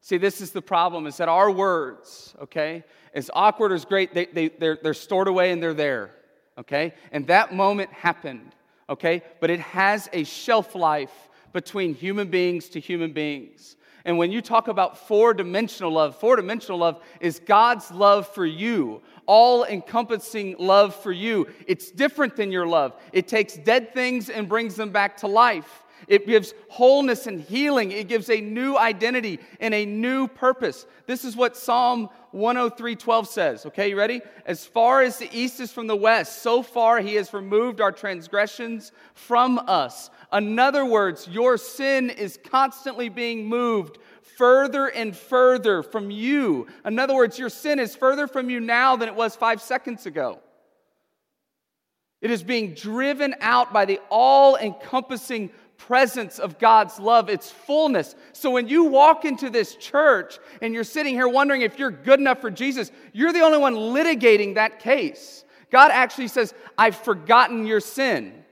See, 0.02 0.18
this 0.18 0.42
is 0.42 0.52
the 0.52 0.62
problem 0.62 1.06
is 1.06 1.18
that 1.18 1.30
our 1.30 1.50
words, 1.50 2.36
okay, 2.42 2.84
as 3.14 3.30
awkward 3.34 3.72
as 3.72 3.86
great, 3.86 4.14
they, 4.14 4.26
they, 4.26 4.50
they're, 4.50 4.78
they're 4.82 4.94
stored 4.94 5.28
away 5.28 5.52
and 5.52 5.62
they're 5.62 5.74
there, 5.74 6.12
okay? 6.58 6.94
And 7.12 7.28
that 7.28 7.54
moment 7.54 7.92
happened, 7.94 8.54
okay? 8.90 9.22
But 9.40 9.50
it 9.50 9.60
has 9.60 10.10
a 10.12 10.24
shelf 10.24 10.76
life 10.76 11.30
between 11.54 11.94
human 11.94 12.30
beings 12.30 12.68
to 12.70 12.80
human 12.80 13.14
beings. 13.14 13.78
And 14.06 14.18
when 14.18 14.32
you 14.32 14.42
talk 14.42 14.68
about 14.68 14.98
four 15.08 15.34
dimensional 15.34 15.92
love, 15.92 16.18
four 16.18 16.36
dimensional 16.36 16.78
love 16.78 17.02
is 17.22 17.40
God's 17.40 17.90
love 17.92 18.28
for 18.28 18.46
you, 18.46 19.02
all 19.26 19.64
encompassing 19.64 20.56
love 20.60 20.94
for 20.96 21.12
you. 21.12 21.48
It's 21.68 21.90
different 21.90 22.36
than 22.36 22.52
your 22.52 22.68
love. 22.68 22.96
It 23.14 23.28
takes 23.28 23.56
dead 23.56 23.94
things 23.94 24.30
and 24.30 24.50
brings 24.50 24.76
them 24.76 24.92
back 24.92 25.18
to 25.18 25.28
life. 25.28 25.84
It 26.08 26.26
gives 26.26 26.54
wholeness 26.70 27.28
and 27.28 27.40
healing. 27.40 27.92
It 27.92 28.08
gives 28.08 28.30
a 28.30 28.42
new 28.42 28.78
identity 28.78 29.40
and 29.60 29.74
a 29.74 29.86
new 29.86 30.28
purpose. 30.28 30.86
This 31.06 31.24
is 31.24 31.36
what 31.36 31.56
Psalm 31.56 32.10
103:12 32.34 33.28
says. 33.28 33.66
Okay, 33.68 33.90
you 33.90 33.98
ready? 33.98 34.22
As 34.46 34.66
far 34.66 35.02
as 35.02 35.18
the 35.18 35.30
east 35.32 35.60
is 35.60 35.72
from 35.72 35.88
the 35.88 35.96
west, 35.96 36.42
so 36.42 36.62
far 36.62 37.00
he 37.00 37.16
has 37.16 37.34
removed 37.34 37.80
our 37.80 37.92
transgressions 37.92 38.92
from 39.14 39.60
us. 39.68 40.10
In 40.34 40.58
other 40.58 40.84
words, 40.86 41.28
your 41.28 41.58
sin 41.58 42.10
is 42.10 42.40
constantly 42.44 43.08
being 43.08 43.46
moved 43.46 44.00
further 44.38 44.88
and 44.88 45.16
further 45.16 45.84
from 45.84 46.10
you. 46.10 46.68
In 46.86 46.98
other 46.98 47.14
words, 47.14 47.38
your 47.38 47.50
sin 47.50 47.80
is 47.80 47.96
further 47.96 48.28
from 48.28 48.50
you 48.50 48.60
now 48.60 48.96
than 48.96 49.08
it 49.08 49.16
was 49.16 49.36
five 49.36 49.62
seconds 49.62 50.06
ago. 50.06 50.40
It 52.20 52.32
is 52.32 52.42
being 52.42 52.74
driven 52.74 53.36
out 53.42 53.74
by 53.74 53.86
the 53.86 54.00
all 54.10 54.56
encompassing 54.56 55.52
presence 55.78 56.40
of 56.40 56.58
God's 56.58 56.98
love, 57.00 57.30
its 57.30 57.52
fullness. 57.52 58.16
So 58.32 58.50
when 58.50 58.68
you 58.68 58.86
walk 58.86 59.26
into 59.26 59.50
this 59.50 59.76
church 59.76 60.40
and 60.62 60.74
you're 60.74 60.86
sitting 60.86 61.14
here 61.14 61.28
wondering 61.28 61.62
if 61.62 61.78
you're 61.78 61.92
good 61.92 62.20
enough 62.20 62.40
for 62.40 62.50
Jesus, 62.50 62.92
you're 63.12 63.34
the 63.34 63.42
only 63.42 63.58
one 63.58 63.76
litigating 63.76 64.56
that 64.56 64.80
case. 64.80 65.44
God 65.70 65.92
actually 65.92 66.30
says, 66.30 66.54
I've 66.78 66.96
forgotten 66.96 67.68
your 67.68 67.82
sin. 67.82 68.43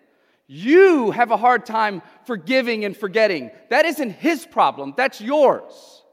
You 0.54 1.12
have 1.12 1.32
a 1.32 1.38
hard 1.38 1.66
time 1.66 2.02
forgiving 2.26 2.84
and 2.84 2.96
forgetting. 2.96 3.52
That 3.70 3.86
isn't 3.86 4.10
his 4.10 4.46
problem, 4.46 4.94
that's 4.98 5.22
yours. 5.22 6.04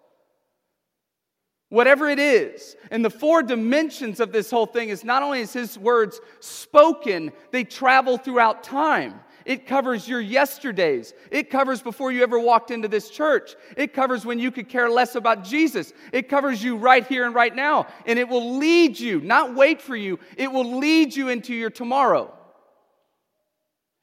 Whatever 1.71 2.09
it 2.09 2.21
is. 2.21 2.77
And 2.93 3.05
the 3.05 3.11
four 3.11 3.43
dimensions 3.43 4.21
of 4.21 4.31
this 4.31 4.49
whole 4.49 4.67
thing 4.67 4.91
is 4.91 5.03
not 5.03 5.25
only 5.25 5.41
is 5.41 5.53
his 5.53 5.77
words 5.77 6.21
spoken, 6.39 7.33
they 7.51 7.65
travel 7.65 8.17
throughout 8.17 8.63
time. 8.63 9.15
It 9.45 9.67
covers 9.67 10.07
your 10.07 10.21
yesterdays. 10.21 11.15
It 11.33 11.51
covers 11.51 11.83
before 11.83 12.13
you 12.13 12.23
ever 12.23 12.39
walked 12.39 12.71
into 12.71 12.87
this 12.87 13.11
church. 13.11 13.57
It 13.77 13.93
covers 13.93 14.25
when 14.25 14.39
you 14.39 14.53
could 14.53 14.69
care 14.69 14.89
less 14.89 15.17
about 15.17 15.43
Jesus. 15.43 15.93
It 16.13 16.29
covers 16.29 16.63
you 16.63 16.77
right 16.77 17.05
here 17.05 17.27
and 17.27 17.35
right 17.35 17.57
now. 17.57 17.89
And 18.07 18.21
it 18.21 18.29
will 18.29 18.57
lead 18.59 19.01
you, 19.01 19.21
not 19.21 19.57
wait 19.57 19.83
for 19.83 19.97
you, 19.97 20.21
it 20.37 20.53
will 20.53 20.79
lead 20.79 21.17
you 21.17 21.29
into 21.29 21.57
your 21.57 21.71
tomorrow. 21.71 22.38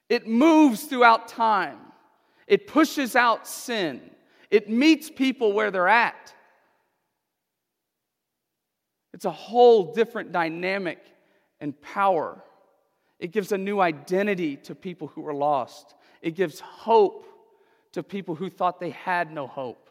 It 0.10 0.28
moves 0.28 0.84
throughout 0.84 1.28
time. 1.28 1.80
It 2.48 2.68
pushes 2.68 3.16
out 3.16 3.48
sin. 3.48 4.02
It 4.52 4.70
meets 4.70 5.10
people 5.10 5.54
where 5.54 5.72
they're 5.72 5.88
at. 5.88 6.34
It's 9.14 9.26
a 9.26 9.32
whole 9.32 9.94
different 9.94 10.32
dynamic 10.32 11.00
and 11.60 11.80
power. 11.82 12.44
It 13.20 13.32
gives 13.32 13.52
a 13.52 13.58
new 13.58 13.80
identity 13.80 14.58
to 14.58 14.76
people 14.76 15.08
who 15.08 15.26
are 15.26 15.34
lost. 15.34 15.96
It 16.22 16.32
gives 16.32 16.60
hope 16.60 17.26
to 17.94 18.04
people 18.04 18.36
who 18.36 18.50
thought 18.50 18.80
they 18.80 18.90
had 18.90 19.32
no 19.32 19.48
hope. 19.48 19.90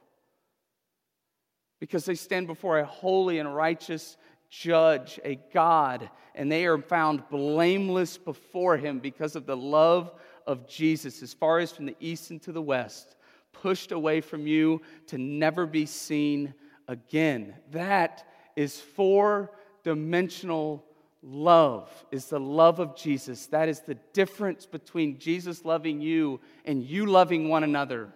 Because 1.81 2.05
they 2.05 2.15
stand 2.15 2.47
before 2.47 2.79
a 2.79 2.85
holy 2.85 3.39
and 3.39 3.55
righteous 3.55 4.17
judge, 4.61 5.19
a 5.25 5.37
God, 5.53 6.09
and 6.35 6.51
they 6.51 6.67
are 6.67 6.79
found 6.79 7.29
blameless 7.29 8.19
before 8.19 8.77
him 8.77 9.01
because 9.01 9.37
of 9.37 9.47
the 9.47 9.57
love 9.57 10.13
of 10.47 10.69
Jesus, 10.69 11.23
as 11.23 11.35
far 11.35 11.59
as 11.59 11.73
from 11.73 11.87
the 11.87 11.97
east 11.99 12.31
and 12.31 12.41
to 12.43 12.53
the 12.53 12.63
west, 12.63 13.17
pushed 13.53 13.93
away 13.93 14.21
from 14.21 14.47
you 14.47 14.81
to 15.09 15.19
never 15.19 15.67
be 15.67 15.87
seen 15.87 16.55
again. 16.87 17.55
That 17.73 18.27
is 18.55 18.81
four 18.81 19.51
dimensional 19.83 20.85
love, 21.23 21.91
is 22.11 22.27
the 22.27 22.41
love 22.41 22.79
of 22.79 22.97
Jesus. 22.97 23.47
That 23.47 23.69
is 23.69 23.81
the 23.81 23.97
difference 24.13 24.67
between 24.67 25.19
Jesus 25.19 25.65
loving 25.65 26.01
you 26.01 26.41
and 26.65 26.83
you 26.83 27.07
loving 27.07 27.49
one 27.49 27.65
another. 27.65 28.13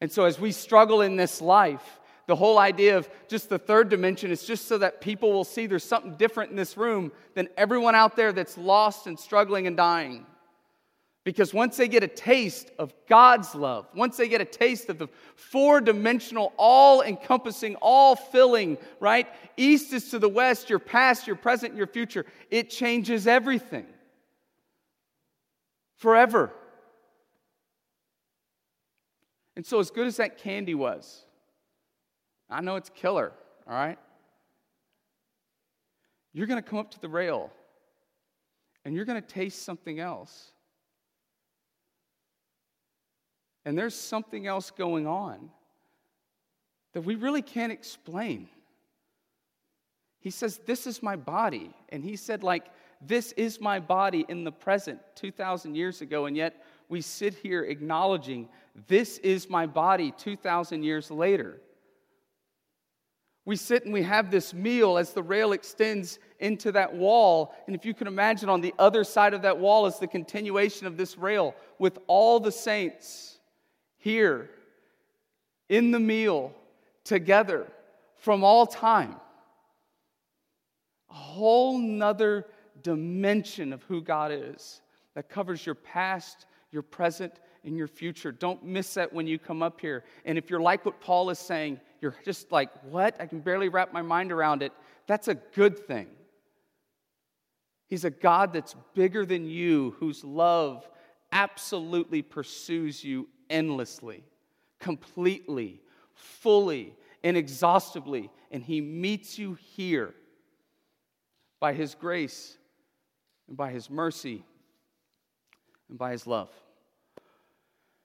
And 0.00 0.10
so, 0.10 0.24
as 0.24 0.38
we 0.38 0.50
struggle 0.50 1.00
in 1.00 1.16
this 1.16 1.40
life, 1.40 2.00
the 2.32 2.36
whole 2.36 2.58
idea 2.58 2.96
of 2.96 3.10
just 3.28 3.50
the 3.50 3.58
third 3.58 3.90
dimension 3.90 4.30
is 4.30 4.42
just 4.42 4.66
so 4.66 4.78
that 4.78 5.02
people 5.02 5.34
will 5.34 5.44
see 5.44 5.66
there's 5.66 5.84
something 5.84 6.14
different 6.14 6.48
in 6.48 6.56
this 6.56 6.78
room 6.78 7.12
than 7.34 7.46
everyone 7.58 7.94
out 7.94 8.16
there 8.16 8.32
that's 8.32 8.56
lost 8.56 9.06
and 9.06 9.20
struggling 9.20 9.66
and 9.66 9.76
dying. 9.76 10.24
Because 11.24 11.52
once 11.52 11.76
they 11.76 11.88
get 11.88 12.02
a 12.02 12.08
taste 12.08 12.70
of 12.78 12.94
God's 13.06 13.54
love, 13.54 13.86
once 13.94 14.16
they 14.16 14.28
get 14.30 14.40
a 14.40 14.46
taste 14.46 14.88
of 14.88 14.96
the 14.96 15.08
four 15.34 15.82
dimensional, 15.82 16.54
all 16.56 17.02
encompassing, 17.02 17.74
all 17.82 18.16
filling, 18.16 18.78
right? 18.98 19.28
East 19.58 19.92
is 19.92 20.08
to 20.08 20.18
the 20.18 20.26
west, 20.26 20.70
your 20.70 20.78
past, 20.78 21.26
your 21.26 21.36
present, 21.36 21.76
your 21.76 21.86
future. 21.86 22.24
It 22.50 22.70
changes 22.70 23.26
everything. 23.26 23.84
forever. 25.98 26.50
And 29.54 29.66
so, 29.66 29.80
as 29.80 29.90
good 29.90 30.06
as 30.06 30.16
that 30.16 30.38
candy 30.38 30.74
was, 30.74 31.26
I 32.52 32.60
know 32.60 32.76
it's 32.76 32.90
killer, 32.90 33.32
all 33.66 33.74
right? 33.74 33.98
You're 36.32 36.46
going 36.46 36.62
to 36.62 36.68
come 36.68 36.78
up 36.78 36.90
to 36.92 37.00
the 37.00 37.08
rail 37.08 37.50
and 38.84 38.94
you're 38.94 39.04
going 39.04 39.20
to 39.20 39.26
taste 39.26 39.62
something 39.64 40.00
else. 40.00 40.50
And 43.64 43.78
there's 43.78 43.94
something 43.94 44.46
else 44.46 44.70
going 44.70 45.06
on 45.06 45.50
that 46.94 47.02
we 47.02 47.14
really 47.14 47.42
can't 47.42 47.72
explain. 47.72 48.48
He 50.18 50.30
says, 50.30 50.58
This 50.66 50.86
is 50.86 51.02
my 51.02 51.16
body. 51.16 51.74
And 51.90 52.04
he 52.04 52.16
said, 52.16 52.42
like, 52.42 52.66
this 53.00 53.32
is 53.32 53.60
my 53.60 53.80
body 53.80 54.24
in 54.28 54.44
the 54.44 54.52
present 54.52 55.00
2,000 55.16 55.74
years 55.74 56.00
ago. 56.00 56.26
And 56.26 56.36
yet 56.36 56.62
we 56.88 57.00
sit 57.00 57.34
here 57.34 57.62
acknowledging, 57.62 58.48
This 58.88 59.18
is 59.18 59.48
my 59.48 59.66
body 59.66 60.12
2,000 60.16 60.82
years 60.82 61.10
later. 61.10 61.60
We 63.44 63.56
sit 63.56 63.84
and 63.84 63.92
we 63.92 64.02
have 64.02 64.30
this 64.30 64.54
meal 64.54 64.98
as 64.98 65.12
the 65.12 65.22
rail 65.22 65.52
extends 65.52 66.20
into 66.38 66.70
that 66.72 66.94
wall. 66.94 67.54
And 67.66 67.74
if 67.74 67.84
you 67.84 67.92
can 67.92 68.06
imagine, 68.06 68.48
on 68.48 68.60
the 68.60 68.74
other 68.78 69.02
side 69.02 69.34
of 69.34 69.42
that 69.42 69.58
wall 69.58 69.86
is 69.86 69.98
the 69.98 70.06
continuation 70.06 70.86
of 70.86 70.96
this 70.96 71.18
rail 71.18 71.54
with 71.78 71.98
all 72.06 72.38
the 72.38 72.52
saints 72.52 73.38
here 73.98 74.50
in 75.68 75.90
the 75.90 75.98
meal 75.98 76.52
together 77.04 77.66
from 78.16 78.44
all 78.44 78.66
time. 78.66 79.16
A 81.10 81.14
whole 81.14 81.78
nother 81.78 82.46
dimension 82.82 83.72
of 83.72 83.82
who 83.84 84.02
God 84.02 84.30
is 84.32 84.80
that 85.14 85.28
covers 85.28 85.66
your 85.66 85.74
past, 85.74 86.46
your 86.70 86.82
present, 86.82 87.40
and 87.64 87.76
your 87.76 87.88
future. 87.88 88.32
Don't 88.32 88.64
miss 88.64 88.94
that 88.94 89.12
when 89.12 89.26
you 89.26 89.38
come 89.38 89.62
up 89.62 89.80
here. 89.80 90.04
And 90.24 90.38
if 90.38 90.48
you're 90.48 90.60
like 90.60 90.84
what 90.84 91.00
Paul 91.00 91.30
is 91.30 91.38
saying, 91.38 91.80
you're 92.02 92.16
just 92.24 92.50
like, 92.50 92.68
what? 92.82 93.18
I 93.20 93.26
can 93.26 93.40
barely 93.40 93.68
wrap 93.68 93.92
my 93.92 94.02
mind 94.02 94.32
around 94.32 94.62
it. 94.62 94.72
That's 95.06 95.28
a 95.28 95.34
good 95.34 95.86
thing. 95.86 96.08
He's 97.88 98.04
a 98.04 98.10
God 98.10 98.52
that's 98.52 98.74
bigger 98.94 99.24
than 99.24 99.46
you, 99.46 99.94
whose 99.98 100.24
love 100.24 100.88
absolutely 101.30 102.20
pursues 102.20 103.04
you 103.04 103.28
endlessly, 103.48 104.24
completely, 104.80 105.80
fully, 106.14 106.94
inexhaustibly. 107.22 108.30
And 108.50 108.64
He 108.64 108.80
meets 108.80 109.38
you 109.38 109.54
here 109.54 110.12
by 111.60 111.72
His 111.72 111.94
grace 111.94 112.56
and 113.46 113.56
by 113.56 113.70
His 113.70 113.88
mercy 113.88 114.44
and 115.88 115.98
by 115.98 116.10
His 116.10 116.26
love. 116.26 116.50